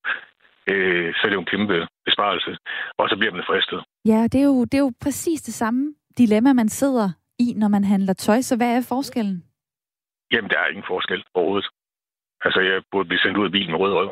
[0.72, 2.52] øh, så er det jo en kæmpe besparelse.
[3.00, 3.80] Og så bliver man fristet.
[4.06, 7.68] Ja, det er, jo, det er jo præcis det samme dilemma, man sidder i, når
[7.68, 8.42] man handler tøj.
[8.42, 9.44] Så hvad er forskellen?
[10.32, 11.70] Jamen, der er ingen forskel overhovedet.
[12.46, 14.10] Altså, jeg burde blive sendt ud af bilen med rød røv.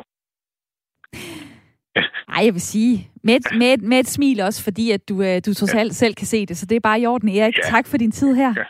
[2.30, 5.22] Nej, jeg vil sige, med et, med, et, med et smil også, fordi at du,
[5.22, 6.56] øh, du trods alt selv kan se det.
[6.56, 7.56] Så det er bare i orden, Erik.
[7.56, 7.62] Ja.
[7.62, 8.54] Tak for din tid her.
[8.56, 8.64] Ja.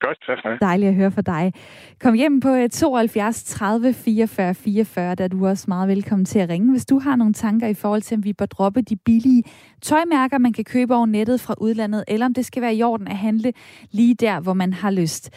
[0.00, 0.60] Godt, tak for det.
[0.60, 1.52] Dejligt at høre fra dig.
[2.00, 6.48] Kom hjem på 72 30 44 44, der er du også meget velkommen til at
[6.48, 9.42] ringe, hvis du har nogle tanker i forhold til, om vi bør droppe de billige
[9.82, 13.08] tøjmærker, man kan købe over nettet fra udlandet, eller om det skal være i orden
[13.08, 13.52] at handle
[13.90, 15.30] lige der, hvor man har lyst.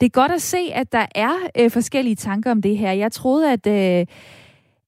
[0.00, 2.92] Det er godt at se, at der er øh, forskellige tanker om det her.
[2.92, 3.66] Jeg troede, at...
[3.66, 4.06] Øh,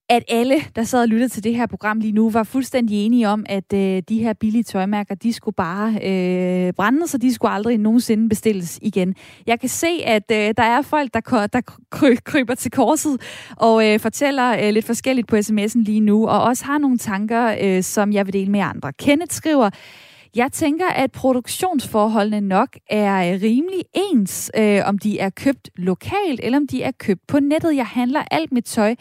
[0.09, 3.29] at alle, der sad og lyttede til det her program lige nu, var fuldstændig enige
[3.29, 7.53] om, at øh, de her billige tøjmærker, de skulle bare øh, brænde, så de skulle
[7.53, 9.14] aldrig nogensinde bestilles igen.
[9.47, 13.21] Jeg kan se, at øh, der er folk, der, der kry, kryber til korset
[13.57, 17.57] og øh, fortæller øh, lidt forskelligt på sms'en lige nu, og også har nogle tanker,
[17.62, 18.93] øh, som jeg vil dele med andre.
[18.93, 19.71] Kenneth skriver,
[20.37, 26.40] jeg tænker, at produktionsforholdene nok er øh, rimelig ens, øh, om de er købt lokalt,
[26.43, 27.77] eller om de er købt på nettet.
[27.77, 28.95] Jeg handler alt mit tøj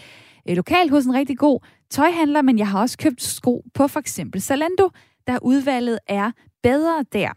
[0.49, 3.99] Øh, lokalt hos en rigtig god tøjhandler, men jeg har også købt sko på for
[3.99, 4.89] eksempel Zalando,
[5.27, 6.31] der udvalget er
[6.63, 7.29] bedre der.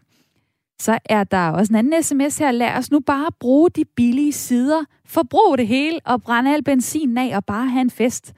[0.79, 2.51] Så er der også en anden sms her.
[2.51, 7.17] Lad os nu bare bruge de billige sider, forbrug det hele og brænde al benzin
[7.17, 8.33] af og bare have en fest.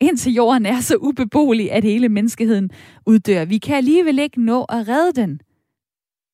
[0.00, 2.70] Indtil jorden er så ubeboelig, at hele menneskeheden
[3.06, 3.44] uddør.
[3.44, 5.40] Vi kan alligevel ikke nå at redde den.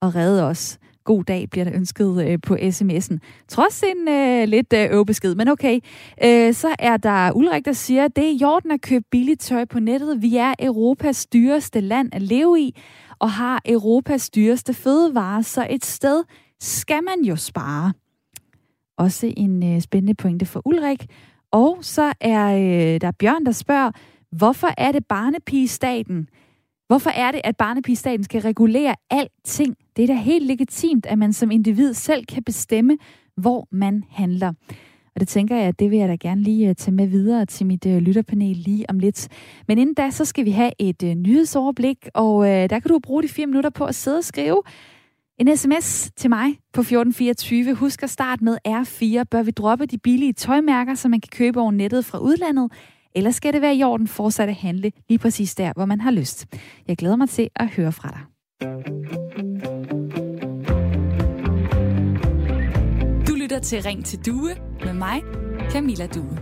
[0.02, 3.18] Og redde os god dag, bliver der ønsket øh, på sms'en.
[3.48, 5.80] Trods en øh, lidt øh, øvebesked, men okay.
[6.24, 9.80] Øh, så er der Ulrik, der siger, det er i at købe billigt tøj på
[9.80, 10.22] nettet.
[10.22, 12.76] Vi er Europas dyreste land at leve i,
[13.18, 16.24] og har Europas dyreste fødevarer, så et sted
[16.60, 17.92] skal man jo spare.
[18.98, 21.06] Også en øh, spændende pointe for Ulrik.
[21.50, 23.90] Og så er øh, der Bjørn, der spørger,
[24.32, 26.28] hvorfor er det barnepigestaten,
[26.86, 29.76] Hvorfor er det, at barnepigestaten skal regulere alting?
[29.96, 32.98] Det er da helt legitimt, at man som individ selv kan bestemme,
[33.36, 34.52] hvor man handler.
[35.14, 37.46] Og det tænker jeg, at det vil jeg da gerne lige øh, tage med videre
[37.46, 39.28] til mit øh, lytterpanel lige om lidt.
[39.68, 43.22] Men inden da, så skal vi have et øh, nyhedsoverblik, og der kan du bruge
[43.22, 44.62] de fire minutter på at sidde og skrive
[45.38, 47.74] en sms til mig på 1424.
[47.74, 49.24] Husk at starte med R4.
[49.30, 52.72] Bør vi droppe de billige tøjmærker, som man kan købe over nettet fra udlandet?
[53.16, 56.10] Eller skal det være i orden fortsat at handle lige præcis der, hvor man har
[56.10, 56.46] lyst?
[56.88, 58.20] Jeg glæder mig til at høre fra dig.
[63.28, 64.50] Du lytter til Ring til Due
[64.84, 65.22] med mig,
[65.70, 66.38] Camilla Due.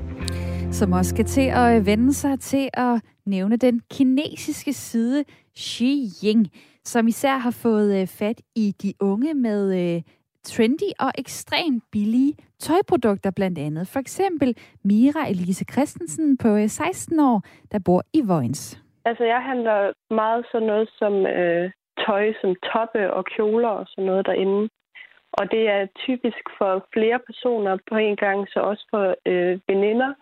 [0.73, 5.25] Som også skal til at vende sig til at nævne den kinesiske side
[5.59, 6.53] Xi Jinping
[6.87, 10.03] som især har fået øh, fat i de unge med øh,
[10.45, 13.89] trendy og ekstremt billige tøjprodukter blandt andet.
[13.93, 18.81] For eksempel Mira Elise Christensen på øh, 16 år, der bor i Vojens.
[19.05, 21.71] Altså, jeg handler meget sådan noget som øh,
[22.07, 24.69] tøj, som toppe og kjoler og sådan noget derinde.
[25.33, 30.15] Og det er typisk for flere personer på en gang, så også for øh, veninder.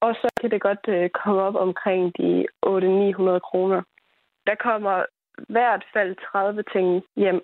[0.00, 3.82] Og så kan det godt øh, komme op omkring de 800-900 kroner.
[4.46, 5.04] Der kommer
[5.48, 7.40] hvert fald 30 ting hjem.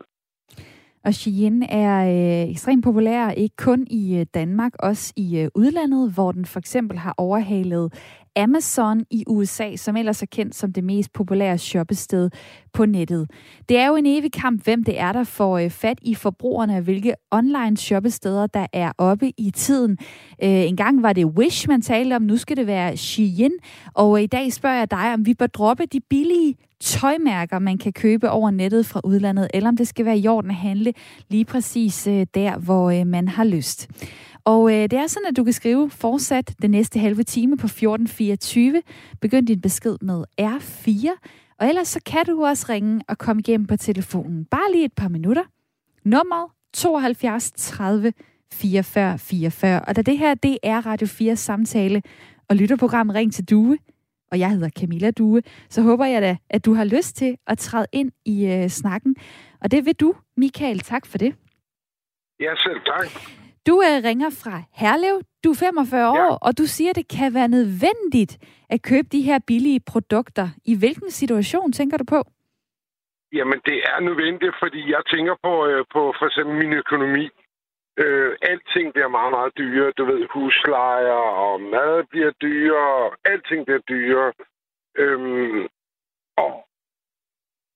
[1.05, 6.13] Og Shein er øh, ekstremt populær, ikke kun i øh, Danmark, også i øh, udlandet,
[6.13, 7.93] hvor den for eksempel har overhalet
[8.39, 12.31] Amazon i USA, som ellers er kendt som det mest populære shoppested
[12.73, 13.31] på nettet.
[13.69, 16.77] Det er jo en evig kamp, hvem det er, der får øh, fat i forbrugerne,
[16.77, 19.99] og hvilke online shoppesteder, der er oppe i tiden.
[20.43, 23.53] Øh, en gang var det Wish, man talte om, nu skal det være Shein,
[23.95, 27.79] og øh, i dag spørger jeg dig, om vi bør droppe de billige tøjmærker, man
[27.79, 30.93] kan købe over nettet fra udlandet, eller om det skal være i orden at handle
[31.29, 33.89] lige præcis der, hvor man har lyst.
[34.53, 37.67] Og øh, det er sådan, at du kan skrive fortsat den næste halve time på
[37.67, 38.83] 1424.
[39.21, 41.09] Begynd din besked med R4.
[41.59, 44.45] Og ellers så kan du også ringe og komme igennem på telefonen.
[44.45, 45.43] Bare lige et par minutter.
[46.05, 48.13] Nummer 72 30
[48.53, 49.81] 44 44.
[49.81, 52.03] Og da det her, det er Radio 4 samtale
[52.49, 53.79] og lytterprogram Ring til Due,
[54.31, 57.59] og jeg hedder Camilla Due, så håber jeg da, at du har lyst til at
[57.59, 59.17] træde ind i øh, snakken.
[59.61, 60.81] Og det vil du, Michael.
[60.81, 61.35] Tak for det.
[62.41, 63.38] Ja, selv tak.
[63.69, 66.27] Du øh, ringer fra Herlev, du er 45 ja.
[66.27, 68.33] år, og du siger, at det kan være nødvendigt
[68.75, 70.47] at købe de her billige produkter.
[70.65, 72.21] I hvilken situation tænker du på?
[73.33, 77.25] Jamen, det er nødvendigt, fordi jeg tænker på, øh, på for eksempel min økonomi.
[78.03, 79.93] Øh, alting bliver meget, meget dyrere.
[79.99, 83.11] Du ved, huslejer og mad bliver dyrere.
[83.25, 84.33] Alting bliver dyrere.
[85.03, 85.63] Øhm,
[86.43, 86.53] og,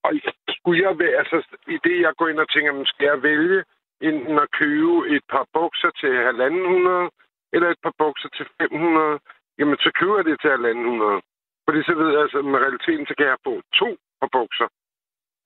[0.05, 0.11] og
[0.49, 1.37] skulle jeg være, altså,
[1.75, 3.65] i det, jeg går ind og tænker, skal jeg vælge
[4.09, 7.11] enten at købe et par bukser til 1.500
[7.55, 9.19] eller et par bukser til 500,
[9.59, 11.21] jamen så køber jeg det til 1.500.
[11.67, 14.69] Fordi så ved jeg, altså med realiteten, så kan jeg få to par bukser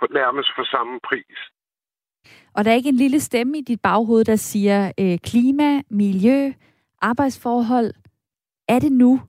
[0.01, 1.38] på nærmest for samme pris.
[2.55, 6.53] Og der er ikke en lille stemme i dit baghoved, der siger øh, klima, miljø,
[7.03, 7.90] arbejdsforhold.
[8.69, 9.21] Er det nu?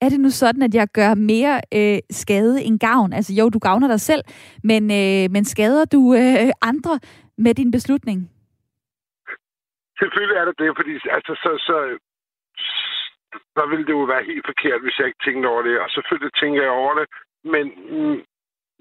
[0.00, 3.12] Er det nu sådan, at jeg gør mere øh, skade end gavn?
[3.12, 4.22] Altså jo, du gavner dig selv,
[4.64, 7.00] men, øh, men skader du øh, andre
[7.38, 8.30] med din beslutning?
[9.98, 11.76] Selvfølgelig er det det, fordi altså, så, så,
[13.56, 15.80] så ville det jo være helt forkert, hvis jeg ikke tænkte over det.
[15.80, 17.06] Og selvfølgelig tænker jeg over det.
[17.52, 17.66] Men,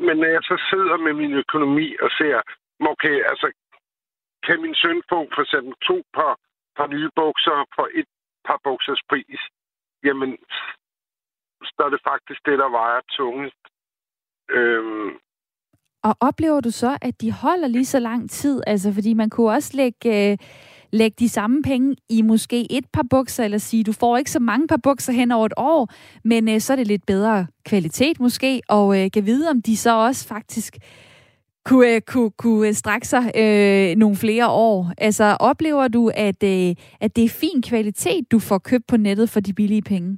[0.05, 2.41] men når jeg så sidder med min økonomi og ser,
[2.93, 3.47] okay, altså,
[4.45, 6.33] kan min søn få for eksempel to par,
[6.77, 8.09] par nye bukser for et
[8.47, 9.41] par buksers pris,
[10.03, 10.37] jamen,
[11.63, 13.63] så er det faktisk det, der vejer tungest.
[14.49, 15.09] Øhm,
[16.03, 18.61] og oplever du så, at de holder lige så lang tid?
[18.67, 20.31] Altså, fordi man kunne også lægge...
[20.31, 20.37] Øh
[20.95, 24.39] lægge de samme penge i måske et par bukser, eller sige, du får ikke så
[24.39, 25.89] mange par bukser hen over et år,
[26.23, 29.77] men øh, så er det lidt bedre kvalitet måske, og øh, kan vide, om de
[29.77, 30.73] så også faktisk
[31.65, 34.91] kunne, øh, kunne, kunne strække sig øh, nogle flere år.
[34.97, 39.29] Altså, oplever du, at, øh, at det er fin kvalitet, du får købt på nettet
[39.29, 40.17] for de billige penge?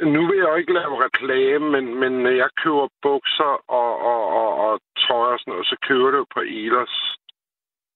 [0.00, 4.22] Nu vil jeg jo ikke lave reklame, men, men når jeg køber bukser og, og,
[4.40, 7.17] og, og tøj og sådan noget, så køber det jo på Elers.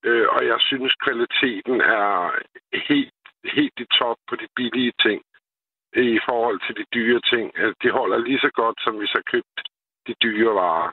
[0.07, 2.09] Øh, og jeg synes, kvaliteten er
[2.89, 3.19] helt,
[3.57, 5.21] helt i top på de billige ting
[6.15, 7.45] i forhold til de dyre ting.
[7.61, 9.57] Altså, de holder lige så godt, som hvis jeg købt
[10.07, 10.91] de dyre varer.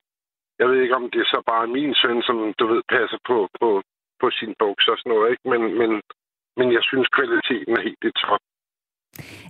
[0.59, 3.49] Jeg ved ikke, om det er så bare min søn, som du ved, passer på,
[3.61, 3.83] på,
[4.21, 5.45] på sin bukser og sådan noget, ikke?
[5.53, 5.91] Men, men,
[6.59, 8.43] men jeg synes, kvaliteten er helt i top.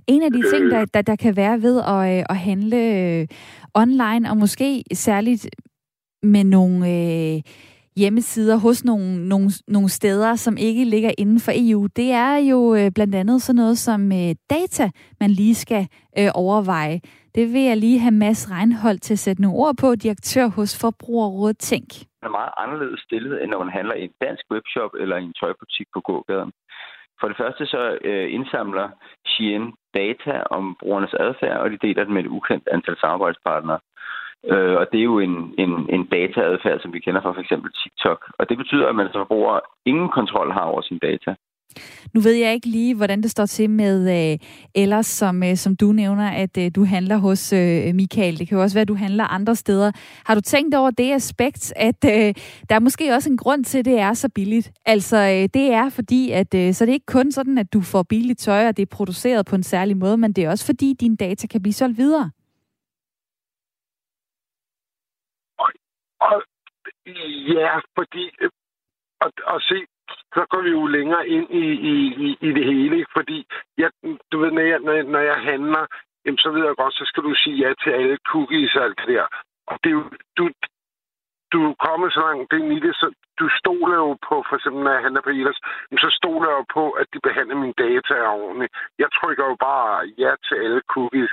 [0.07, 3.27] En af de ting, der, der, der kan være ved at, øh, at handle øh,
[3.83, 5.49] online, og måske særligt
[6.23, 7.41] med nogle øh,
[7.95, 12.75] hjemmesider hos nogle, nogle, nogle steder, som ikke ligger inden for EU, det er jo
[12.75, 15.87] øh, blandt andet sådan noget som øh, data, man lige skal
[16.19, 16.99] øh, overveje.
[17.35, 20.71] Det vil jeg lige have Mads Reinhold til at sætte nogle ord på, direktør hos
[20.81, 21.89] Forbrugerrådet Tænk.
[22.19, 25.23] Det er meget anderledes stillet, end når man handler i en dansk webshop eller i
[25.23, 26.51] en tøjbutik på gågaden.
[27.19, 28.87] For det første så øh, indsamler
[29.31, 33.79] Shein data om brugernes adfærd, og de deler den med et ukendt antal samarbejdspartnere.
[34.49, 37.71] Øh, og det er jo en, en, en dataadfærd, som vi kender fra for eksempel
[37.83, 38.19] TikTok.
[38.39, 41.35] Og det betyder, at man som bruger ingen kontrol har over sine data.
[42.13, 44.37] Nu ved jeg ikke lige, hvordan det står til med øh,
[44.75, 48.39] ellers, som, øh, som du nævner, at øh, du handler hos øh, Michael.
[48.39, 49.91] Det kan jo også være, at du handler andre steder.
[50.25, 52.33] Har du tænkt over det aspekt, at øh,
[52.69, 54.71] der er måske også en grund til, at det er så billigt?
[54.85, 57.81] Altså, øh, det er fordi, at øh, så det er ikke kun sådan, at du
[57.81, 60.65] får billigt tøj, og det er produceret på en særlig måde, men det er også
[60.65, 62.29] fordi, dine data kan blive solgt videre.
[66.27, 66.43] Og,
[67.55, 68.23] ja, fordi
[69.23, 69.85] og, og se,
[70.35, 73.11] så går vi jo længere ind i, i, i, i det hele, ikke?
[73.17, 73.45] fordi
[73.77, 73.89] jeg,
[74.31, 75.85] du ved, når jeg, når, jeg, når jeg handler,
[76.25, 78.99] jamen, så ved jeg godt, så skal du sige ja til alle cookies og alt
[78.99, 79.27] det der.
[79.67, 80.05] Og det er jo,
[80.37, 80.49] du,
[81.53, 83.07] du er kommet så langt ind i det, så
[83.39, 85.59] du stoler jo på, for eksempel når jeg handler på Elas,
[86.03, 88.73] så stoler jeg jo på, at de behandler mine data ordentligt.
[88.99, 91.31] Jeg trykker jo bare ja til alle cookies.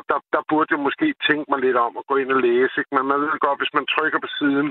[0.00, 2.74] Og der, der burde jeg måske tænke mig lidt om at gå ind og læse.
[2.80, 2.94] Ikke?
[2.96, 4.68] Men man ved godt, hvis man trykker på siden,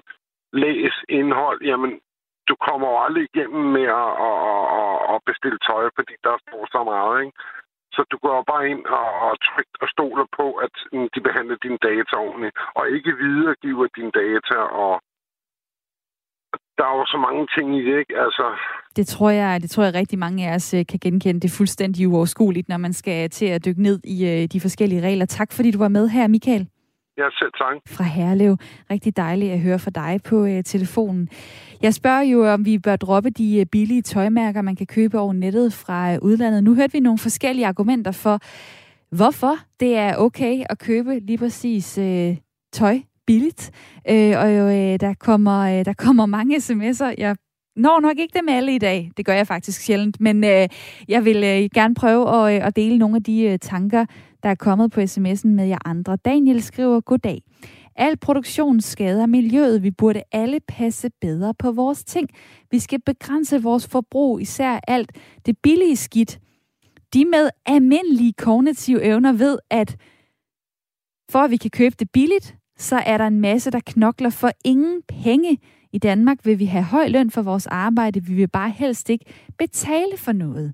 [0.64, 1.92] læs indhold, jamen
[2.50, 4.38] du kommer jo aldrig igennem med at, at,
[4.80, 7.38] at, at bestille tøj, fordi der står så meget, ikke?
[7.96, 11.58] Så du går bare ind og, og trykker og stoler på, at mm, de behandler
[11.66, 14.94] dine data ordentligt, og ikke videregiver dine data, og
[16.80, 18.14] der er jo så mange ting i det, ikke?
[18.26, 18.46] Altså...
[18.96, 21.40] Det tror jeg, det tror jeg rigtig mange af os øh, kan genkende.
[21.42, 25.02] Det er fuldstændig uoverskueligt, når man skal til at dykke ned i øh, de forskellige
[25.02, 25.26] regler.
[25.26, 26.68] Tak fordi du var med her, Michael.
[27.18, 27.76] Ja, selv tak.
[27.98, 28.58] Fra Herlev.
[28.92, 31.30] Rigtig dejligt at høre fra dig på øh, telefonen.
[31.82, 35.34] Jeg spørger jo, om vi bør droppe de øh, billige tøjmærker, man kan købe over
[35.34, 36.64] nettet fra øh, udlandet.
[36.64, 38.40] Nu hørte vi nogle forskellige argumenter for,
[39.16, 42.38] hvorfor det er okay at købe lige præcis øh,
[42.74, 43.72] tøj billigt.
[44.10, 47.14] Øh, og øh, der, kommer, øh, der kommer mange sms'er.
[47.18, 47.36] Jeg
[47.76, 49.12] når nok ikke dem alle i dag.
[49.18, 50.22] Det gør jeg faktisk sjældent.
[50.22, 50.68] Men øh,
[51.08, 54.06] jeg vil øh, gerne prøve at, øh, at dele nogle af de øh, tanker,
[54.44, 56.16] der er kommet på sms'en med jer andre.
[56.26, 57.42] Daniel skriver, goddag.
[57.96, 59.84] Al produktion skader miljøet.
[59.84, 62.30] Vi burde alle passe bedre på vores ting.
[62.72, 65.12] Vi skal begrænse vores forbrug, især alt
[65.46, 66.40] det billige skidt.
[67.14, 69.98] De med almindelige kognitive evner ved, at
[71.32, 74.52] for at vi kan købe det billigt, så er der en masse, der knokler for
[74.66, 75.58] ingen penge.
[75.94, 78.24] I Danmark vil vi have høj løn for vores arbejde.
[78.24, 79.26] Vi vil bare helst ikke
[79.58, 80.74] betale for noget.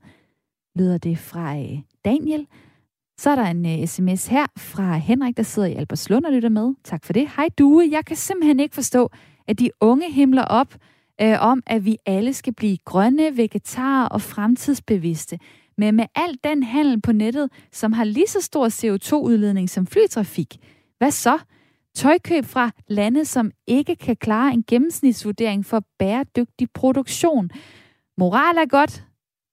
[0.75, 2.47] Lyder det fra øh, Daniel.
[3.17, 6.33] Så er der en uh, øh, sms her fra Henrik, der sidder i Albertslund og
[6.33, 6.73] lytter med.
[6.83, 7.29] Tak for det.
[7.35, 9.09] Hej Due, jeg kan simpelthen ikke forstå,
[9.47, 10.75] at de unge himler op
[11.23, 15.39] uh, om, at vi alle skal blive grønne, vegetarer og fremtidsbevidste.
[15.77, 20.57] Men med al den handel på nettet, som har lige så stor CO2-udledning som flytrafik,
[20.97, 21.39] hvad så?
[21.95, 27.49] Tøjkøb fra lande, som ikke kan klare en gennemsnitsvurdering for bæredygtig produktion.
[28.17, 29.05] Moral er godt,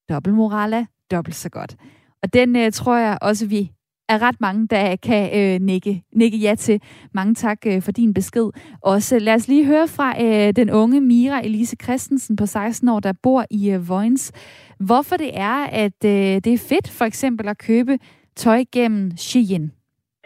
[0.08, 1.76] dobbeltmoral er dobbelt så godt.
[2.22, 3.72] Og den øh, tror jeg også, vi
[4.08, 6.82] er ret mange, der kan øh, nikke, nikke ja til.
[7.14, 8.50] Mange tak øh, for din besked.
[8.80, 13.00] Også lad os lige høre fra øh, den unge Mira Elise Christensen på 16 år,
[13.00, 14.32] der bor i øh, Vojens.
[14.78, 17.98] Hvorfor det er, at øh, det er fedt for eksempel at købe
[18.36, 19.72] tøj gennem Shein.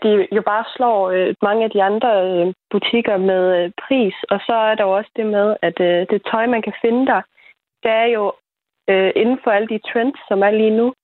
[0.03, 4.41] De jo bare slår øh, mange af de andre øh, butikker med øh, pris, og
[4.47, 7.21] så er der jo også det med, at øh, det tøj, man kan finde der,
[7.83, 8.33] det er jo
[8.91, 10.95] øh, inden for alle de trends, som er lige nu.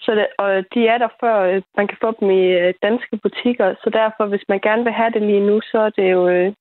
[0.00, 3.16] Så det, og de er der før øh, man kan få dem i øh, danske
[3.16, 3.74] butikker.
[3.82, 6.52] Så derfor, hvis man gerne vil have det lige nu, så er det jo øh,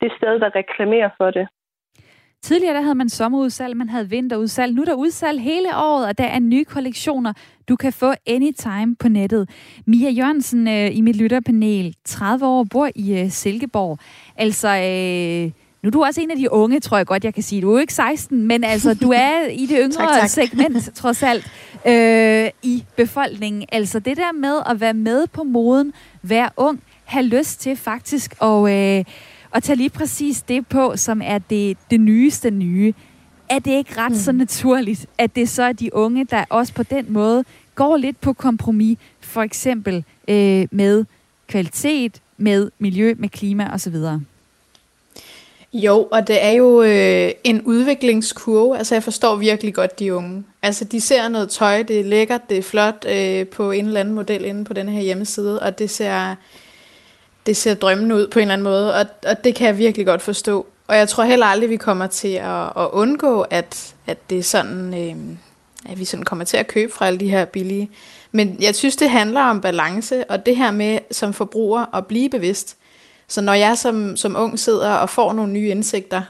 [0.00, 1.48] det sted, der reklamerer for det.
[2.42, 4.74] Tidligere der havde man sommerudsalg, man havde vinterudsalg.
[4.74, 7.32] Nu er der udsalg hele året, og der er nye kollektioner,
[7.68, 9.48] du kan få anytime på nettet.
[9.86, 13.98] Mia Jørgensen øh, i mit lytterpanel, 30 år, bor i øh, Silkeborg.
[14.36, 15.50] Altså, øh,
[15.82, 17.62] nu er du også en af de unge, tror jeg godt, jeg kan sige.
[17.62, 20.28] Du er jo ikke 16, men altså, du er i det yngre tak, tak.
[20.28, 21.50] segment, trods alt,
[21.86, 23.64] øh, i befolkningen.
[23.72, 28.34] Altså det der med at være med på moden, være ung, have lyst til faktisk
[28.42, 29.04] at, øh,
[29.54, 32.94] at tage lige præcis det på, som er det, det nyeste nye.
[33.48, 34.18] Er det ikke ret mm.
[34.18, 38.20] så naturligt, at det så er de unge, der også på den måde går lidt
[38.20, 41.04] på kompromis, for eksempel øh, med
[41.48, 43.96] kvalitet, med miljø, med klima osv.?
[45.72, 48.78] Jo, og det er jo øh, en udviklingskurve.
[48.78, 50.44] Altså, jeg forstår virkelig godt de unge.
[50.62, 54.00] Altså, de ser noget tøj, det er lækkert, det er flot øh, på en eller
[54.00, 56.34] anden model inde på den her hjemmeside, og det ser,
[57.46, 60.06] det ser drømmende ud på en eller anden måde, og, og det kan jeg virkelig
[60.06, 60.66] godt forstå.
[60.86, 64.42] Og jeg tror heller aldrig, vi kommer til at, at undgå, at, at det er
[64.42, 65.36] sådan, øh,
[65.92, 67.90] at vi sådan kommer til at købe fra alle de her billige.
[68.32, 72.30] Men jeg synes, det handler om balance, og det her med som forbruger at blive
[72.30, 72.76] bevidst.
[73.28, 76.22] Så når jeg som, som ung sidder og får nogle nye indsigter,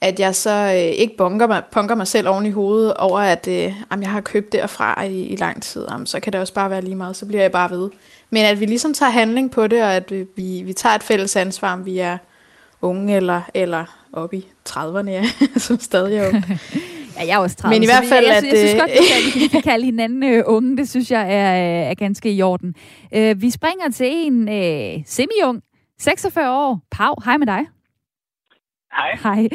[0.00, 3.48] at jeg så øh, ikke bunker mig, punker mig selv oven i hovedet over, at
[3.48, 5.86] øh, jamen, jeg har købt derfra i, i lang tid.
[5.90, 7.90] Jamen, så kan det også bare være lige meget, så bliver jeg bare ved.
[8.30, 11.36] Men at vi ligesom tager handling på det, og at vi, vi tager et fælles
[11.36, 12.18] ansvar, om vi er
[12.82, 15.24] unge eller, eller oppe i 30'erne, ja,
[15.56, 16.60] som stadig er unge.
[17.16, 17.74] Ja, jeg er også 30.
[17.74, 18.44] Men i hvert fald, jeg, at...
[18.44, 20.76] Jeg, jeg synes godt, at vi kan kalde hinanden øh, unge.
[20.76, 22.74] Det synes jeg er, er ganske i orden.
[23.14, 25.62] Øh, vi springer til en øh, semi-ung,
[25.98, 26.80] 46 år.
[26.90, 27.66] Pau, hej med dig.
[28.96, 29.18] Hej.
[29.22, 29.48] Hej.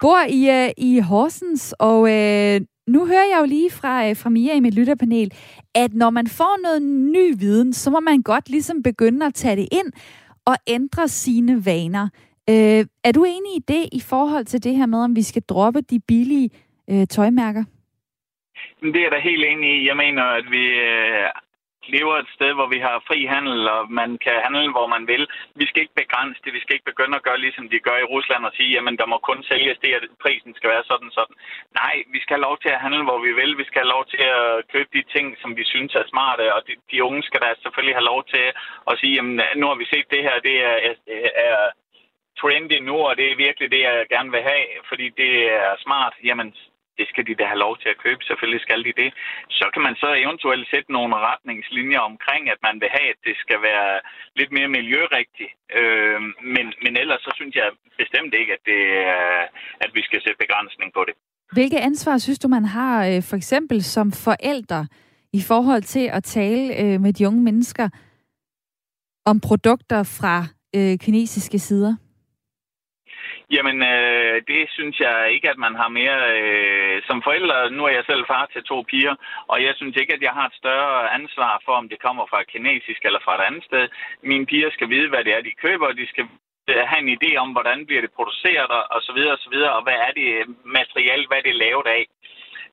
[0.00, 4.30] Bor i, øh, i Horsens, og øh, nu hører jeg jo lige fra, øh, fra
[4.30, 5.32] Mia i mit lytterpanel,
[5.74, 9.56] at når man får noget ny viden, så må man godt ligesom begynde at tage
[9.56, 9.92] det ind
[10.46, 12.08] og ændre sine vaner.
[12.50, 15.42] Øh, er du enig i det i forhold til det her med, om vi skal
[15.42, 16.50] droppe de billige
[16.90, 17.64] øh, tøjmærker?
[18.82, 19.86] Det er jeg da helt enig i.
[19.88, 21.28] Jeg mener, at vi øh,
[21.88, 25.24] lever et sted, hvor vi har fri handel, og man kan handle, hvor man vil.
[25.60, 26.52] Vi skal ikke begrænse det.
[26.52, 29.06] Vi skal ikke begynde at gøre, ligesom de gør i Rusland, og sige, jamen, der
[29.06, 31.36] må kun sælges det, at prisen skal være sådan sådan.
[31.80, 33.58] Nej, vi skal have lov til at handle, hvor vi vil.
[33.58, 36.60] Vi skal have lov til at købe de ting, som vi synes er smarte, og
[36.66, 38.44] de, de unge skal da selvfølgelig have lov til
[38.90, 40.94] at sige, jamen, nu har vi set det her, det er, er,
[41.46, 41.56] er
[42.40, 46.14] trendy nu, og det er virkelig det, jeg gerne vil have, fordi det er smart.
[46.24, 46.54] Jamen,
[47.02, 48.20] det skal de da have lov til at købe.
[48.30, 49.10] Selvfølgelig skal de det.
[49.58, 53.36] Så kan man så eventuelt sætte nogle retningslinjer omkring, at man vil have, at det
[53.44, 53.92] skal være
[54.38, 55.52] lidt mere miljørigtigt.
[55.78, 56.20] Øh,
[56.54, 57.68] men, men ellers så synes jeg
[58.02, 59.44] bestemt ikke, at, det, øh,
[59.84, 61.14] at vi skal sætte begrænsning på det.
[61.56, 64.82] Hvilke ansvar synes du, man har øh, for eksempel som forældre
[65.32, 67.88] i forhold til at tale øh, med de unge mennesker
[69.30, 70.36] om produkter fra
[70.76, 71.94] øh, kinesiske sider?
[73.54, 76.18] Jamen, øh, det synes jeg ikke, at man har mere...
[76.38, 79.14] Øh, som forældre, nu er jeg selv far til to piger,
[79.52, 82.42] og jeg synes ikke, at jeg har et større ansvar for, om det kommer fra
[82.52, 83.88] kinesisk eller fra et andet sted.
[84.22, 86.26] Mine piger skal vide, hvad det er, de køber, og de skal
[86.90, 89.82] have en idé om, hvordan bliver det produceret, og så videre, og så videre, og
[89.82, 90.30] hvad er det
[90.64, 92.04] materiale, hvad er det lavet af.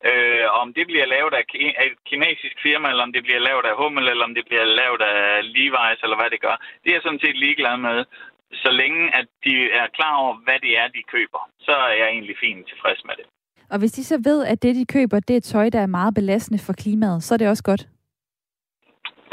[0.09, 1.43] Øh, om det bliver lavet af
[1.87, 5.01] et kinesisk firma, eller om det bliver lavet af Hummel, eller om det bliver lavet
[5.01, 8.05] af Levi's, eller hvad det gør, det er jeg sådan set ligeglad med
[8.53, 12.07] så længe at de er klar over, hvad det er, de køber, så er jeg
[12.09, 13.25] egentlig fint tilfreds med det.
[13.71, 16.13] Og hvis de så ved, at det, de køber, det er tøj, der er meget
[16.15, 17.83] belastende for klimaet, så er det også godt?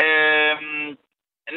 [0.06, 0.88] Øhm,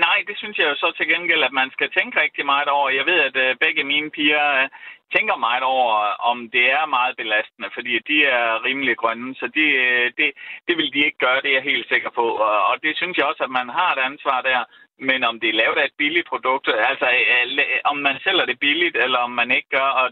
[0.06, 2.90] nej, det synes jeg jo så til gengæld, at man skal tænke rigtig meget over.
[2.90, 4.70] Jeg ved, at øh, begge mine piger øh,
[5.16, 5.94] tænker meget over,
[6.32, 10.28] om det er meget belastende, fordi de er rimelig grønne, så de, øh, det,
[10.68, 12.26] det vil de ikke gøre, det er jeg helt sikker på.
[12.48, 14.62] Og, og det synes jeg også, at man har et ansvar der.
[15.08, 17.08] Men om det er lavet af et billigt produkt, altså
[17.92, 20.08] om man sælger det billigt, eller om man ikke gør, og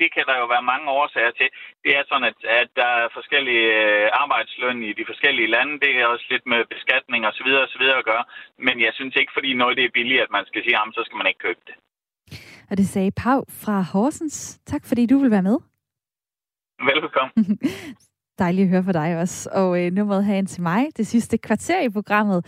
[0.00, 1.48] det kan der jo være mange årsager til.
[1.84, 5.74] Det er sådan, at, at der er forskellige øh, arbejdsløn i de forskellige lande.
[5.84, 7.48] Det er også lidt med beskatning osv.
[7.82, 8.24] videre at gøre.
[8.66, 11.02] Men jeg synes ikke, fordi noget det er billigt, at man skal sige, at så
[11.06, 11.74] skal man ikke købe det.
[12.70, 14.36] Og det sagde Pau fra Horsens.
[14.72, 15.58] Tak fordi du vil være med.
[16.90, 17.58] Velkommen.
[18.42, 19.50] Dejligt at høre fra dig også.
[19.60, 22.40] Og øh, nummeret herind til mig, det sidste kvarter i programmet,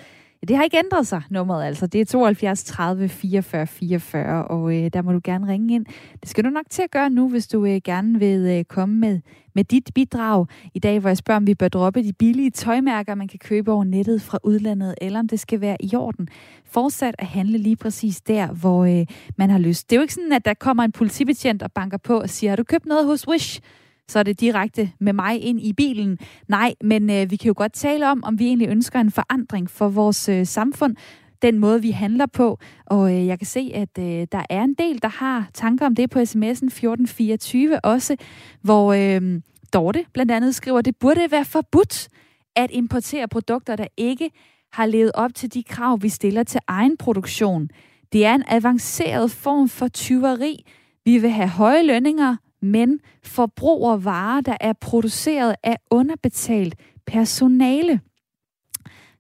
[0.49, 1.86] det har ikke ændret sig, nummeret altså.
[1.86, 5.86] Det er 72 30 44 44, og øh, der må du gerne ringe ind.
[6.20, 8.95] Det skal du nok til at gøre nu, hvis du øh, gerne vil øh, komme
[8.95, 9.20] med,
[9.55, 10.47] med dit bidrag.
[10.74, 13.72] I dag, hvor jeg spørger, om vi bør droppe de billige tøjmærker, man kan købe
[13.72, 16.28] over nettet fra udlandet, eller om det skal være i orden.
[16.64, 19.90] Fortsat at handle lige præcis der, hvor øh, man har lyst.
[19.90, 22.51] Det er jo ikke sådan, at der kommer en politibetjent og banker på og siger,
[22.51, 23.61] har du købt noget hos Wish?
[24.09, 26.18] Så er det direkte med mig ind i bilen.
[26.48, 29.70] Nej, men øh, vi kan jo godt tale om, om vi egentlig ønsker en forandring
[29.70, 30.96] for vores øh, samfund,
[31.42, 32.59] den måde, vi handler på.
[32.86, 35.94] Og øh, jeg kan se, at øh, der er en del, der har tanker om
[35.94, 38.16] det på sms'en 1424 også,
[38.62, 39.40] hvor øh,
[39.72, 42.09] Dorte blandt andet skriver, det burde være forbudt
[42.57, 44.30] at importere produkter, der ikke
[44.72, 47.68] har levet op til de krav, vi stiller til egen produktion.
[48.12, 50.64] Det er en avanceret form for tyveri.
[51.05, 56.74] Vi vil have høje lønninger, men forbruger varer, der er produceret af underbetalt
[57.06, 58.00] personale.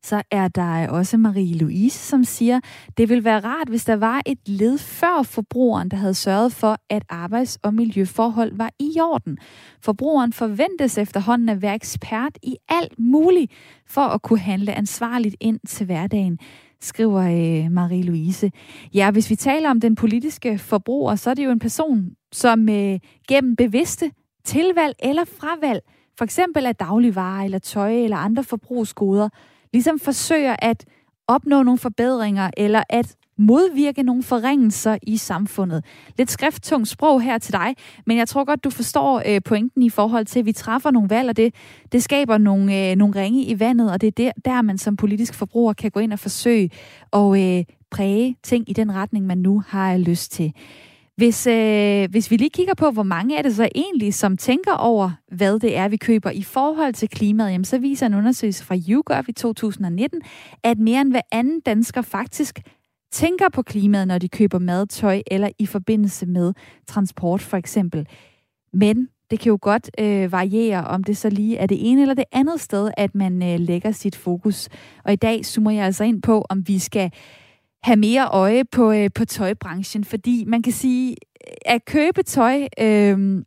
[0.02, 2.60] Så er der også Marie-Louise, som siger,
[2.96, 6.78] det vil være rart, hvis der var et led før forbrugeren, der havde sørget for,
[6.90, 9.38] at arbejds- og miljøforhold var i orden.
[9.80, 13.52] Forbrugeren forventes efterhånden at være ekspert i alt muligt
[13.86, 16.38] for at kunne handle ansvarligt ind til hverdagen
[16.80, 18.50] skriver øh, Marie-Louise.
[18.94, 22.68] Ja, hvis vi taler om den politiske forbruger, så er det jo en person, som
[22.68, 22.98] øh,
[23.28, 24.10] gennem bevidste
[24.44, 25.80] tilvalg eller fravalg,
[26.18, 29.28] for eksempel af dagligvarer eller tøj eller andre forbrugsgoder,
[29.72, 30.84] ligesom forsøger at
[31.28, 35.84] opnå nogle forbedringer eller at modvirke nogle forringelser i samfundet.
[36.18, 37.74] Lidt skrifttungt sprog her til dig,
[38.06, 41.10] men jeg tror godt, du forstår øh, pointen i forhold til, at vi træffer nogle
[41.10, 41.54] valg, og det,
[41.92, 44.96] det skaber nogle, øh, nogle ringe i vandet, og det er der, der, man som
[44.96, 46.70] politisk forbruger kan gå ind og forsøge
[47.12, 50.52] at øh, præge ting i den retning, man nu har lyst til.
[51.16, 54.72] Hvis, øh, hvis vi lige kigger på, hvor mange er det så egentlig, som tænker
[54.72, 58.64] over, hvad det er, vi køber i forhold til klimaet, jamen, så viser en undersøgelse
[58.64, 60.22] fra YouGov i 2019,
[60.62, 62.60] at mere end hver anden dansker faktisk
[63.14, 66.52] tænker på klimaet, når de køber mad, tøj eller i forbindelse med
[66.86, 68.08] transport for eksempel.
[68.72, 72.14] Men det kan jo godt øh, variere, om det så lige er det ene eller
[72.14, 74.68] det andet sted, at man øh, lægger sit fokus.
[75.04, 77.10] Og i dag zoomer jeg altså ind på, om vi skal
[77.82, 82.68] have mere øje på, øh, på tøjbranchen, fordi man kan sige, øh, at købe tøj,
[82.80, 83.44] øh,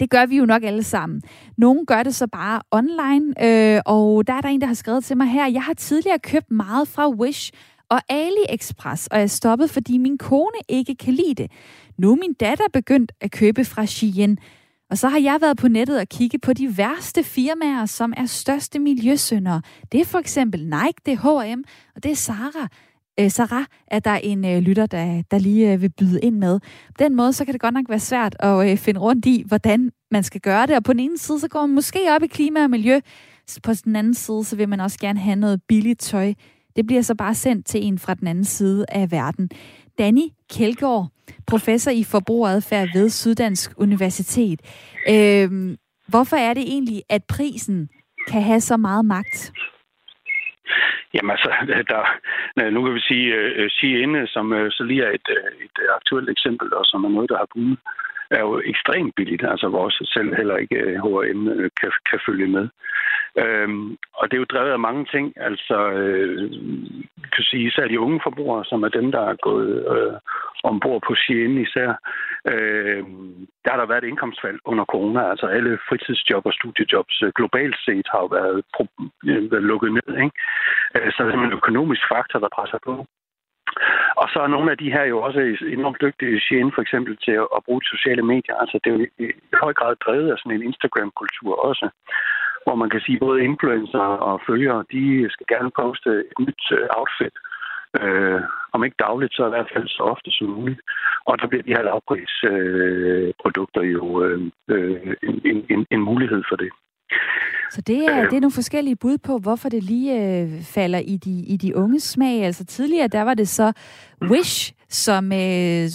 [0.00, 1.22] det gør vi jo nok alle sammen.
[1.58, 5.04] Nogle gør det så bare online, øh, og der er der en, der har skrevet
[5.04, 7.52] til mig her, jeg har tidligere købt meget fra Wish
[7.92, 11.50] og AliExpress, og jeg stoppet, fordi min kone ikke kan lide det.
[11.98, 14.38] Nu er min datter begyndt at købe fra Shein,
[14.90, 18.26] og så har jeg været på nettet og kigge på de værste firmaer, som er
[18.26, 19.62] største miljøsyndere.
[19.92, 21.62] Det er for eksempel Nike, det er H&M,
[21.96, 22.68] og det er Zara.
[23.20, 26.60] Øh, Sarah er der en øh, lytter, der, der lige øh, vil byde ind med.
[26.88, 29.44] På den måde, så kan det godt nok være svært at øh, finde rundt i,
[29.46, 30.76] hvordan man skal gøre det.
[30.76, 33.00] Og på den ene side, så går man måske op i klima og miljø.
[33.62, 36.32] På den anden side, så vil man også gerne have noget billigt tøj.
[36.76, 39.50] Det bliver så bare sendt til en fra den anden side af verden.
[39.98, 41.08] Danny Kjeldgaard,
[41.46, 44.60] professor i forbrugeradfærd ved Syddansk Universitet.
[45.08, 45.76] Øhm,
[46.08, 47.88] hvorfor er det egentlig, at prisen
[48.28, 49.52] kan have så meget magt?
[51.14, 51.50] Jamen altså,
[51.92, 52.02] der,
[52.60, 55.64] øh, nu kan vi sige, øh, uh, Shein, som uh, så lige er et, uh,
[55.64, 57.78] et aktuelt eksempel, og som er noget, der har boomet,
[58.30, 59.44] er jo ekstremt billigt.
[59.52, 61.42] Altså vores selv heller ikke H&M
[61.80, 62.68] kan, kan følge med.
[63.36, 65.32] Øhm, og det er jo drevet af mange ting.
[65.36, 66.50] Altså, øh,
[67.34, 70.14] kan sige, især de unge forbrugere, som er dem, der er gået øh,
[70.64, 71.90] ombord på Shein især.
[72.52, 73.04] Øh,
[73.64, 75.30] der har der været et indkomstfald under corona.
[75.30, 78.64] Altså alle fritidsjob og studiejobs øh, globalt set har jo været,
[79.24, 80.08] øh, været lukket ned.
[80.24, 80.36] Ikke?
[80.96, 83.06] Øh, så det er en økonomisk faktor, der presser på.
[84.16, 85.40] Og så er nogle af de her jo også
[85.78, 88.56] enormt dygtige Shein for eksempel til at, bruge sociale medier.
[88.62, 89.26] Altså det er jo i
[89.62, 91.88] høj grad drevet af sådan en Instagram-kultur også
[92.64, 96.86] hvor man kan sige, både influencer og følgere, de skal gerne poste et nyt øh,
[96.98, 97.36] outfit.
[98.00, 98.40] Øh,
[98.72, 100.80] om ikke dagligt, så i hvert fald så ofte som muligt.
[101.26, 106.56] Og der bliver de her lavprisprodukter øh, jo øh, øh, en, en, en mulighed for
[106.56, 106.70] det.
[107.70, 111.16] Så det er, det er nogle forskellige bud på, hvorfor det lige øh, falder i
[111.16, 112.44] de, i de unges smag.
[112.44, 113.72] Altså tidligere, der var det så
[114.22, 115.90] Wish, som øh,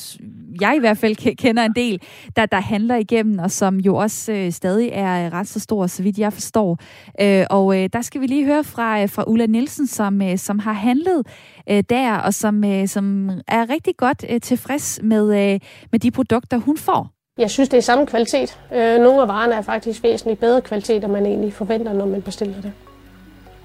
[0.62, 2.02] jeg i hvert fald kender en del,
[2.36, 6.04] der, der handler igennem, og som jo også øh, stadig er ret så stor, så
[6.04, 6.78] vidt jeg forstår.
[7.22, 10.38] Øh, og øh, der skal vi lige høre fra, øh, fra Ulla Nielsen, som, øh,
[10.38, 11.28] som har handlet
[11.70, 15.60] øh, der, og som, øh, som er rigtig godt øh, tilfreds med, øh,
[15.92, 17.10] med de produkter, hun får.
[17.38, 18.60] Jeg synes, det er samme kvalitet.
[18.74, 22.22] Øh, nogle af varerne er faktisk væsentligt bedre kvalitet, end man egentlig forventer, når man
[22.22, 22.74] bestiller det.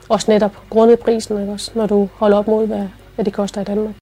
[0.08, 3.60] Også netop grundet prisen, ikke også, når du holder op mod, hvad, hvad det koster
[3.60, 4.01] i Danmark.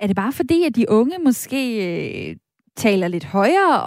[0.00, 2.36] Er det bare fordi, at de unge måske øh,
[2.76, 3.80] taler lidt højere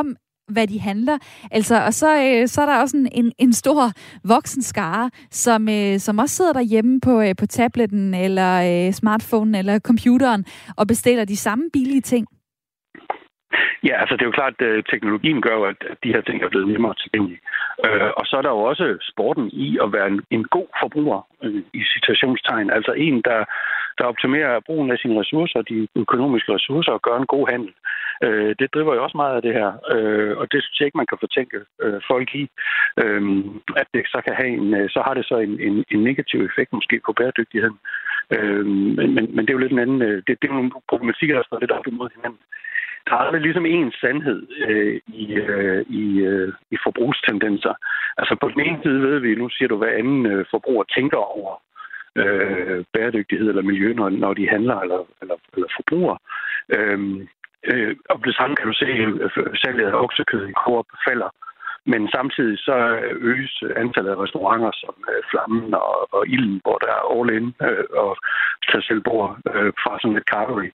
[0.00, 0.16] om,
[0.48, 1.18] hvad de handler.
[1.50, 3.82] Altså, og så, øh, så er der også en, en, en stor
[4.28, 9.54] voksen skare, som, øh, som også sidder derhjemme på, øh, på tabletten, eller øh, smartphonen,
[9.54, 10.44] eller computeren,
[10.76, 12.26] og bestiller de samme billige ting.
[13.88, 16.68] Ja, altså det er jo klart, at teknologien gør at de her ting er blevet
[16.68, 17.40] nemmere tilgængelige.
[17.86, 21.20] Øh, og så er der jo også sporten i at være en, en god forbruger
[21.42, 22.70] øh, i citationstegn.
[22.70, 23.44] Altså en, der,
[23.98, 27.72] der optimerer brugen af sine ressourcer, de økonomiske ressourcer, og gør en god handel.
[28.24, 31.00] Øh, det driver jo også meget af det her, øh, og det synes jeg ikke,
[31.02, 32.44] man kan fortænke øh, folk i.
[33.80, 36.72] at det så kan have en, så har det så en, en, en negativ effekt
[36.72, 37.78] måske på bæredygtigheden.
[38.98, 41.36] men, men, men det er jo lidt en anden, det, det er jo nogle problematikker,
[41.36, 42.40] der står lidt op imod hinanden
[43.06, 47.74] der er aldrig ligesom en sandhed øh, i, øh, i, øh, i forbrugstendenser.
[48.18, 51.16] Altså på den ene side ved vi, nu siger du, hvad anden øh, forbruger tænker
[51.16, 51.52] over
[52.16, 56.16] øh, bæredygtighed eller miljø, når, når de handler eller, eller, eller forbruger.
[56.76, 56.98] Øh,
[57.70, 61.30] øh, og det samme kan du se, at øh, salget af oksekød i Coop falder
[61.92, 62.76] men samtidig så
[63.30, 67.46] øges antallet af restauranter som øh, Flammen og, og Ilden, hvor der er all in
[67.68, 68.12] øh, og
[68.68, 70.70] tag selv bord øh, fra sådan et carvery.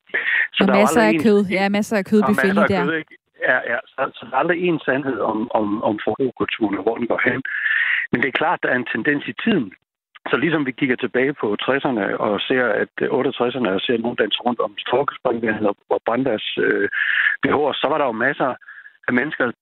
[0.57, 1.41] Så og der masser af en, kød.
[1.57, 2.85] Ja, masser af kød der.
[2.85, 3.15] Kød, ikke?
[3.49, 3.79] Ja, ja.
[3.93, 7.21] Så, så der er aldrig en sandhed om, om, om forbrugskulturen og hvor den går
[7.29, 7.41] hen.
[8.11, 9.73] Men det er klart, der er en tendens i tiden.
[10.31, 14.21] Så ligesom vi kigger tilbage på 60'erne og ser, at øh, 68'erne og ser nogen
[14.23, 16.89] danse rundt om storkespringvandet og brænde deres øh,
[17.43, 18.55] BH, så var der jo masser
[19.09, 19.53] af mennesker,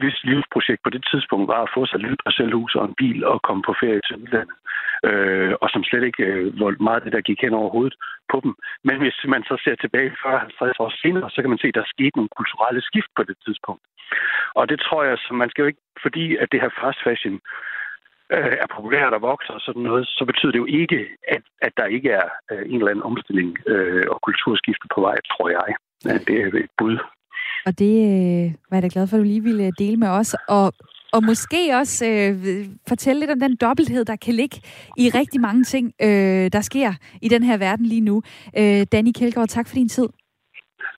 [0.00, 3.24] hvis livsprojekt på det tidspunkt var at få sig et lille parcelhus og en bil
[3.24, 4.56] og komme på ferie til udlandet.
[5.08, 7.96] Øh, og som slet ikke, øh, meget det der gik hen over hovedet
[8.32, 8.52] på dem.
[8.84, 11.92] Men hvis man så ser tilbage 40-50 år senere, så kan man se, at der
[11.94, 13.84] skete nogle kulturelle skift på det tidspunkt.
[14.58, 17.40] Og det tror jeg, så man skal jo ikke, fordi at det her fast fashion
[18.34, 20.98] øh, er populært og vokser og sådan noget, så betyder det jo ikke,
[21.34, 25.16] at, at der ikke er øh, en eller anden omstilling øh, og kulturskifte på vej,
[25.32, 25.68] tror jeg.
[26.04, 26.96] ja, det er et bud.
[27.66, 30.36] Og det øh, var jeg da glad for, at du lige ville dele med os.
[30.48, 30.72] Og,
[31.12, 32.34] og måske også øh,
[32.88, 34.56] fortælle lidt om den dobbelthed, der kan ligge
[34.96, 38.22] i rigtig mange ting, øh, der sker i den her verden lige nu.
[38.58, 40.08] Øh, Danny Kjeldgaard, tak for din tid.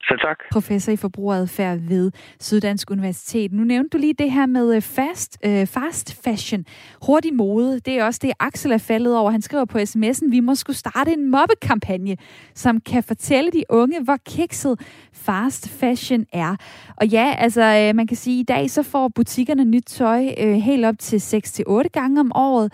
[0.09, 0.39] Selv tak.
[0.53, 3.53] Professor i forbrugeradfærd ved Syddansk Universitet.
[3.53, 6.65] Nu nævnte du lige det her med øh, fast, øh, fast fashion.
[7.07, 7.81] Hurtig mode.
[7.81, 9.31] Det er også det, Axel er faldet over.
[9.31, 12.17] Han skriver på sms'en, vi må skulle starte en mobbekampagne,
[12.55, 14.81] som kan fortælle de unge, hvor kikset
[15.13, 16.57] fast fashion er.
[16.97, 20.35] Og ja, altså øh, man kan sige, at i dag så får butikkerne nyt tøj
[20.39, 22.73] øh, helt op til 6-8 gange om året.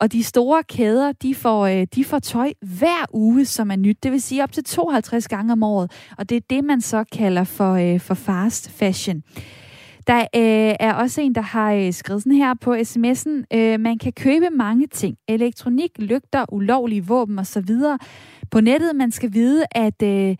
[0.00, 4.02] Og de store kæder, de får, øh, de får tøj hver uge, som er nyt.
[4.02, 5.92] Det vil sige op til 52 gange om året.
[6.18, 9.22] Og det er det, man så kalder for, øh, for fast fashion.
[10.06, 13.56] Der øh, er også en, der har øh, skrevet sådan her på sms'en.
[13.58, 15.16] Øh, man kan købe mange ting.
[15.28, 17.68] Elektronik, lygter, ulovlige våben osv.
[18.50, 18.96] på nettet.
[18.96, 20.36] Man skal vide, at øh,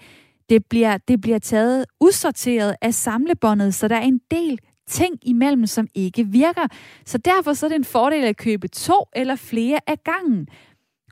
[0.49, 5.66] det, bliver, det bliver taget usorteret af samlebåndet, så der er en del ting imellem,
[5.66, 6.66] som ikke virker.
[7.07, 10.49] Så derfor så er det en fordel at købe to eller flere af gangen.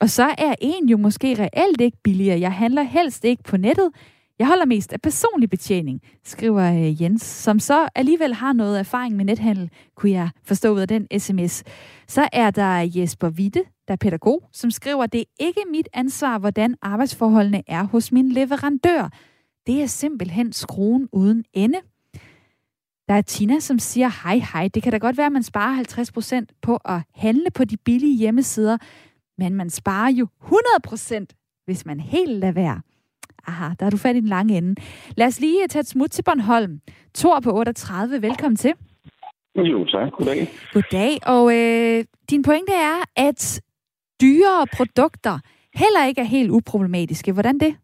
[0.00, 2.40] Og så er en jo måske reelt ikke billigere.
[2.40, 3.90] Jeg handler helst ikke på nettet.
[4.38, 9.16] Jeg holder mest af personlig betjening, skriver øh, Jens, som så alligevel har noget erfaring
[9.16, 11.62] med nethandel, kunne jeg forstå ud af den sms.
[12.08, 16.38] Så er der Jesper Witte, der er pædagog, som skriver, det er ikke mit ansvar,
[16.38, 19.08] hvordan arbejdsforholdene er hos min leverandør.
[19.66, 21.78] Det er simpelthen skruen uden ende.
[23.12, 26.44] Der er Tina, som siger, hej hej, det kan da godt være, at man sparer
[26.48, 28.78] 50% på at handle på de billige hjemmesider,
[29.38, 32.80] men man sparer jo 100%, hvis man helt lader være.
[33.46, 34.74] Aha, der er du fat i den lange ende.
[35.16, 36.80] Lad os lige tage et smut til Bornholm.
[37.14, 38.72] Tor på 38, velkommen til.
[39.56, 40.12] Jo, tak.
[40.12, 40.48] Goddag.
[40.72, 43.62] Goddag, og øh, din pointe er, at
[44.20, 45.38] dyrere produkter
[45.74, 47.32] heller ikke er helt uproblematiske.
[47.32, 47.76] Hvordan det?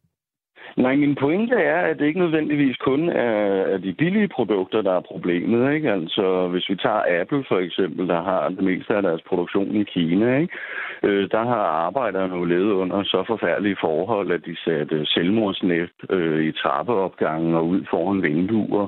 [0.78, 5.00] Nej, min pointe er, at det ikke nødvendigvis kun er, de billige produkter, der er
[5.00, 5.74] problemet.
[5.74, 5.92] Ikke?
[5.92, 9.84] Altså, hvis vi tager Apple for eksempel, der har det meste af deres produktion i
[9.84, 10.54] Kina, ikke?
[11.02, 16.44] Øh, der har arbejderne jo levet under så forfærdelige forhold, at de satte selvmordsnet øh,
[16.44, 18.86] i trappeopgangen og ud foran vinduer.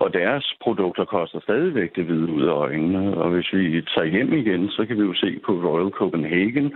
[0.00, 3.16] Og deres produkter koster stadigvæk det hvide ud af øjnene.
[3.16, 6.72] Og hvis vi tager hjem igen, så kan vi jo se på Royal Copenhagen,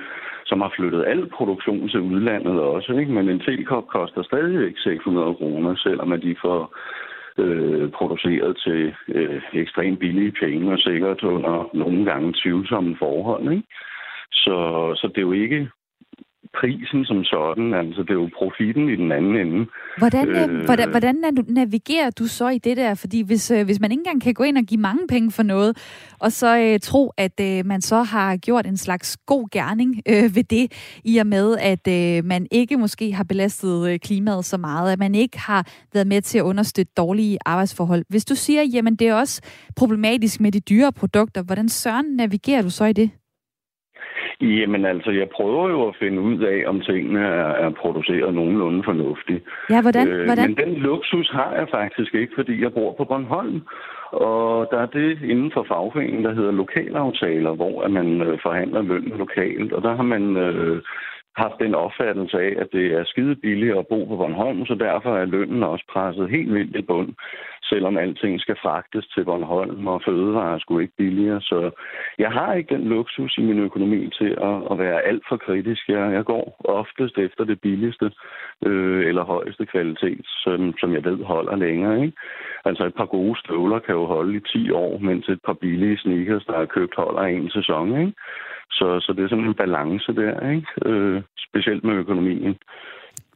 [0.51, 2.93] som har flyttet al produktion til udlandet også.
[3.01, 3.13] Ikke?
[3.13, 6.61] Men en tekop koster stadigvæk 600 kroner, selvom at de får
[7.43, 13.53] øh, produceret til øh, ekstremt billige penge og sikkert under nogle gange tvivlsomme forhold.
[13.53, 13.67] Ikke?
[14.33, 14.57] Så,
[15.01, 15.71] så det er jo ikke
[16.61, 17.75] prisen som sådan.
[17.75, 19.67] Altså, det er jo profitten i den anden ende.
[19.99, 21.17] Hvordan, øh, hvordan, hvordan
[21.49, 22.95] navigerer du så i det der?
[22.95, 25.43] Fordi hvis, øh, hvis man ikke engang kan gå ind og give mange penge for
[25.43, 25.79] noget,
[26.21, 30.37] og så øh, tro, at øh, man så har gjort en slags god gerning øh,
[30.37, 30.73] ved det,
[31.05, 34.99] i og med, at øh, man ikke måske har belastet øh, klimaet så meget, at
[34.99, 38.05] man ikke har været med til at understøtte dårlige arbejdsforhold.
[38.09, 39.43] Hvis du siger, jamen det er også
[39.77, 43.11] problematisk med de dyre produkter, hvordan søren navigerer du så i det?
[44.41, 48.85] Jamen altså, jeg prøver jo at finde ud af, om tingene er, er produceret nogenlunde
[48.85, 49.45] fornuftigt.
[49.71, 50.09] Ja, hvordan?
[50.09, 50.49] Øh, hvordan?
[50.49, 53.61] Men den luksus har jeg faktisk ikke, fordi jeg bor på Bornholm.
[54.13, 58.83] Og der er det inden for fagforeningen, der hedder lokalaftaler, hvor at man øh, forhandler
[58.83, 59.73] løn lokalt.
[59.73, 60.83] Og der har man øh,
[61.37, 65.17] haft den opfattelse af, at det er skide billigt at bo på Bornholm, så derfor
[65.17, 67.13] er lønnen også presset helt vildt i bund
[67.71, 71.41] selvom alting skal fragtes til Bornholm, og fødevarer er sgu ikke billigere.
[71.41, 71.71] Så
[72.19, 75.89] jeg har ikke den luksus i min økonomi til at, at være alt for kritisk.
[75.89, 78.11] Jeg, jeg går oftest efter det billigste
[78.67, 82.03] øh, eller højeste kvalitet, som, som jeg ved holder længere.
[82.05, 82.17] Ikke?
[82.65, 85.99] Altså et par gode støvler kan jo holde i 10 år, mens et par billige
[85.99, 88.01] sneakers, der er købt, holder en sæson.
[88.01, 88.13] Ikke?
[88.71, 90.67] Så, så det er sådan en balance der, ikke?
[90.87, 92.57] Øh, specielt med økonomien.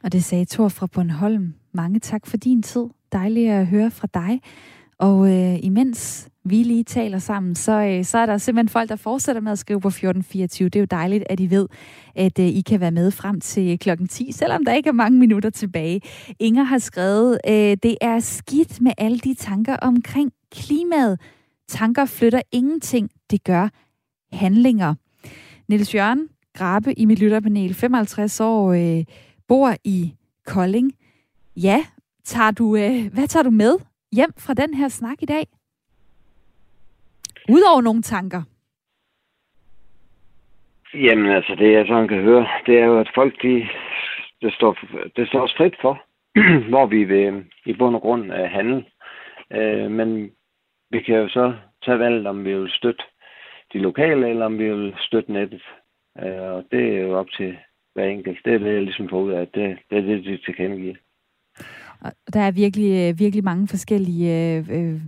[0.03, 1.53] Og det sagde Thor fra Bornholm.
[1.73, 2.85] Mange tak for din tid.
[3.15, 4.41] Dejligt at høre fra dig.
[4.97, 8.95] Og øh, imens vi lige taler sammen, så, øh, så er der simpelthen folk, der
[8.95, 10.69] fortsætter med at skrive på 1424.
[10.69, 11.67] Det er jo dejligt, at I ved,
[12.15, 15.19] at øh, I kan være med frem til klokken 10, selvom der ikke er mange
[15.19, 16.01] minutter tilbage.
[16.39, 21.19] Inger har skrevet, øh, det er skidt med alle de tanker omkring klimaet.
[21.67, 23.69] Tanker flytter ingenting, det gør
[24.31, 24.93] handlinger.
[25.67, 29.03] Niels Jørgen Grabe i mit lytterpanel, 55 år, øh,
[29.47, 30.13] bor i
[30.45, 30.93] Kolding.
[31.57, 31.85] Ja,
[32.25, 33.73] tager du, øh, hvad tager du med
[34.11, 35.45] hjem fra den her snak i dag?
[37.49, 38.41] Udover nogle tanker.
[40.93, 43.67] Jamen altså, det jeg sådan kan høre, det er jo, at folk, de,
[44.41, 44.77] det, står,
[45.15, 46.03] det står os frit for,
[46.69, 48.85] hvor vi vil i bund og grund uh, handle.
[49.55, 50.31] Uh, men
[50.91, 51.53] vi kan jo så
[51.85, 53.03] tage valget, om vi vil støtte
[53.73, 55.61] de lokale, eller om vi vil støtte nettet.
[56.15, 57.57] Uh, og det er jo op til
[57.93, 58.39] hver enkelt.
[58.45, 59.47] Det er det, jeg ligesom får ud af.
[59.47, 60.95] Det, det er det, de tilkendegiver.
[62.01, 65.01] Og der er virkelig, øh, virkelig mange forskellige øh, øh,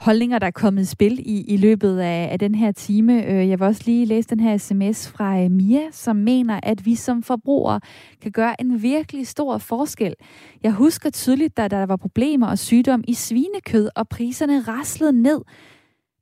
[0.00, 3.26] holdninger, der er kommet i spil i, i løbet af, af den her time.
[3.26, 6.94] Øh, jeg vil også lige læse den her sms fra Mia, som mener, at vi
[6.94, 7.80] som forbrugere
[8.22, 10.14] kan gøre en virkelig stor forskel.
[10.62, 15.40] Jeg husker tydeligt, da der var problemer og sygdom i svinekød, og priserne raslede ned.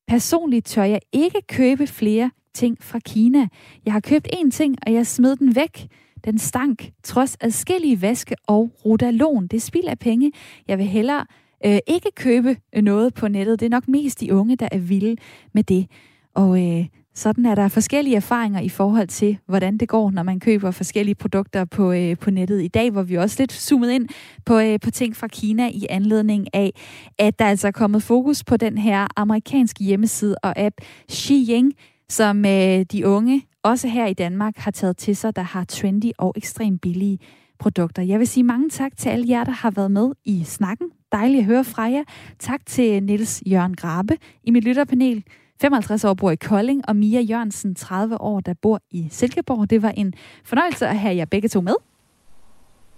[0.08, 3.48] Personligt tør jeg ikke købe flere ting fra Kina.
[3.84, 5.88] Jeg har købt én ting, og jeg smed den væk.
[6.24, 9.46] Den stank, trods adskillige vaske og rotalon.
[9.46, 10.32] Det spild af penge.
[10.68, 11.26] Jeg vil hellere
[11.66, 13.60] øh, ikke købe noget på nettet.
[13.60, 15.16] Det er nok mest de unge, der er vilde
[15.54, 15.86] med det.
[16.34, 20.40] Og øh, sådan er der forskellige erfaringer i forhold til, hvordan det går, når man
[20.40, 24.08] køber forskellige produkter på, øh, på nettet i dag, hvor vi også lidt zoomet ind
[24.44, 26.72] på, øh, på ting fra Kina i anledning af,
[27.18, 30.74] at der altså er kommet fokus på den her amerikanske hjemmeside og app
[31.10, 31.72] Xiying,
[32.08, 36.10] som øh, de unge, også her i Danmark, har taget til sig, der har trendy
[36.18, 37.18] og ekstremt billige
[37.58, 38.02] produkter.
[38.02, 40.86] Jeg vil sige mange tak til alle jer, der har været med i snakken.
[41.12, 42.02] Dejligt at høre fra jer.
[42.38, 45.24] Tak til Niels Jørgen Grabe i mit lytterpanel.
[45.60, 49.70] 55 år bor i Kolding, og Mia Jørgensen, 30 år, der bor i Silkeborg.
[49.70, 51.74] Det var en fornøjelse at have jer begge to med.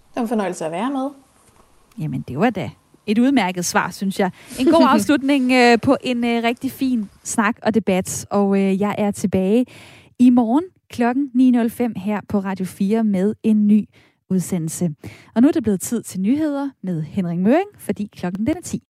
[0.09, 1.11] Det var en fornøjelse at være med.
[1.99, 2.71] Jamen, det var da
[3.07, 4.31] et udmærket svar, synes jeg.
[4.59, 8.95] En god afslutning øh, på en øh, rigtig fin snak og debat, og øh, jeg
[8.99, 9.67] er tilbage
[10.19, 11.03] i morgen kl.
[11.03, 13.85] 9.05 her på Radio 4 med en ny
[14.31, 14.95] udsendelse.
[15.35, 18.61] Og nu er det blevet tid til nyheder med Henrik Møring, fordi klokken den er
[18.61, 18.83] 10.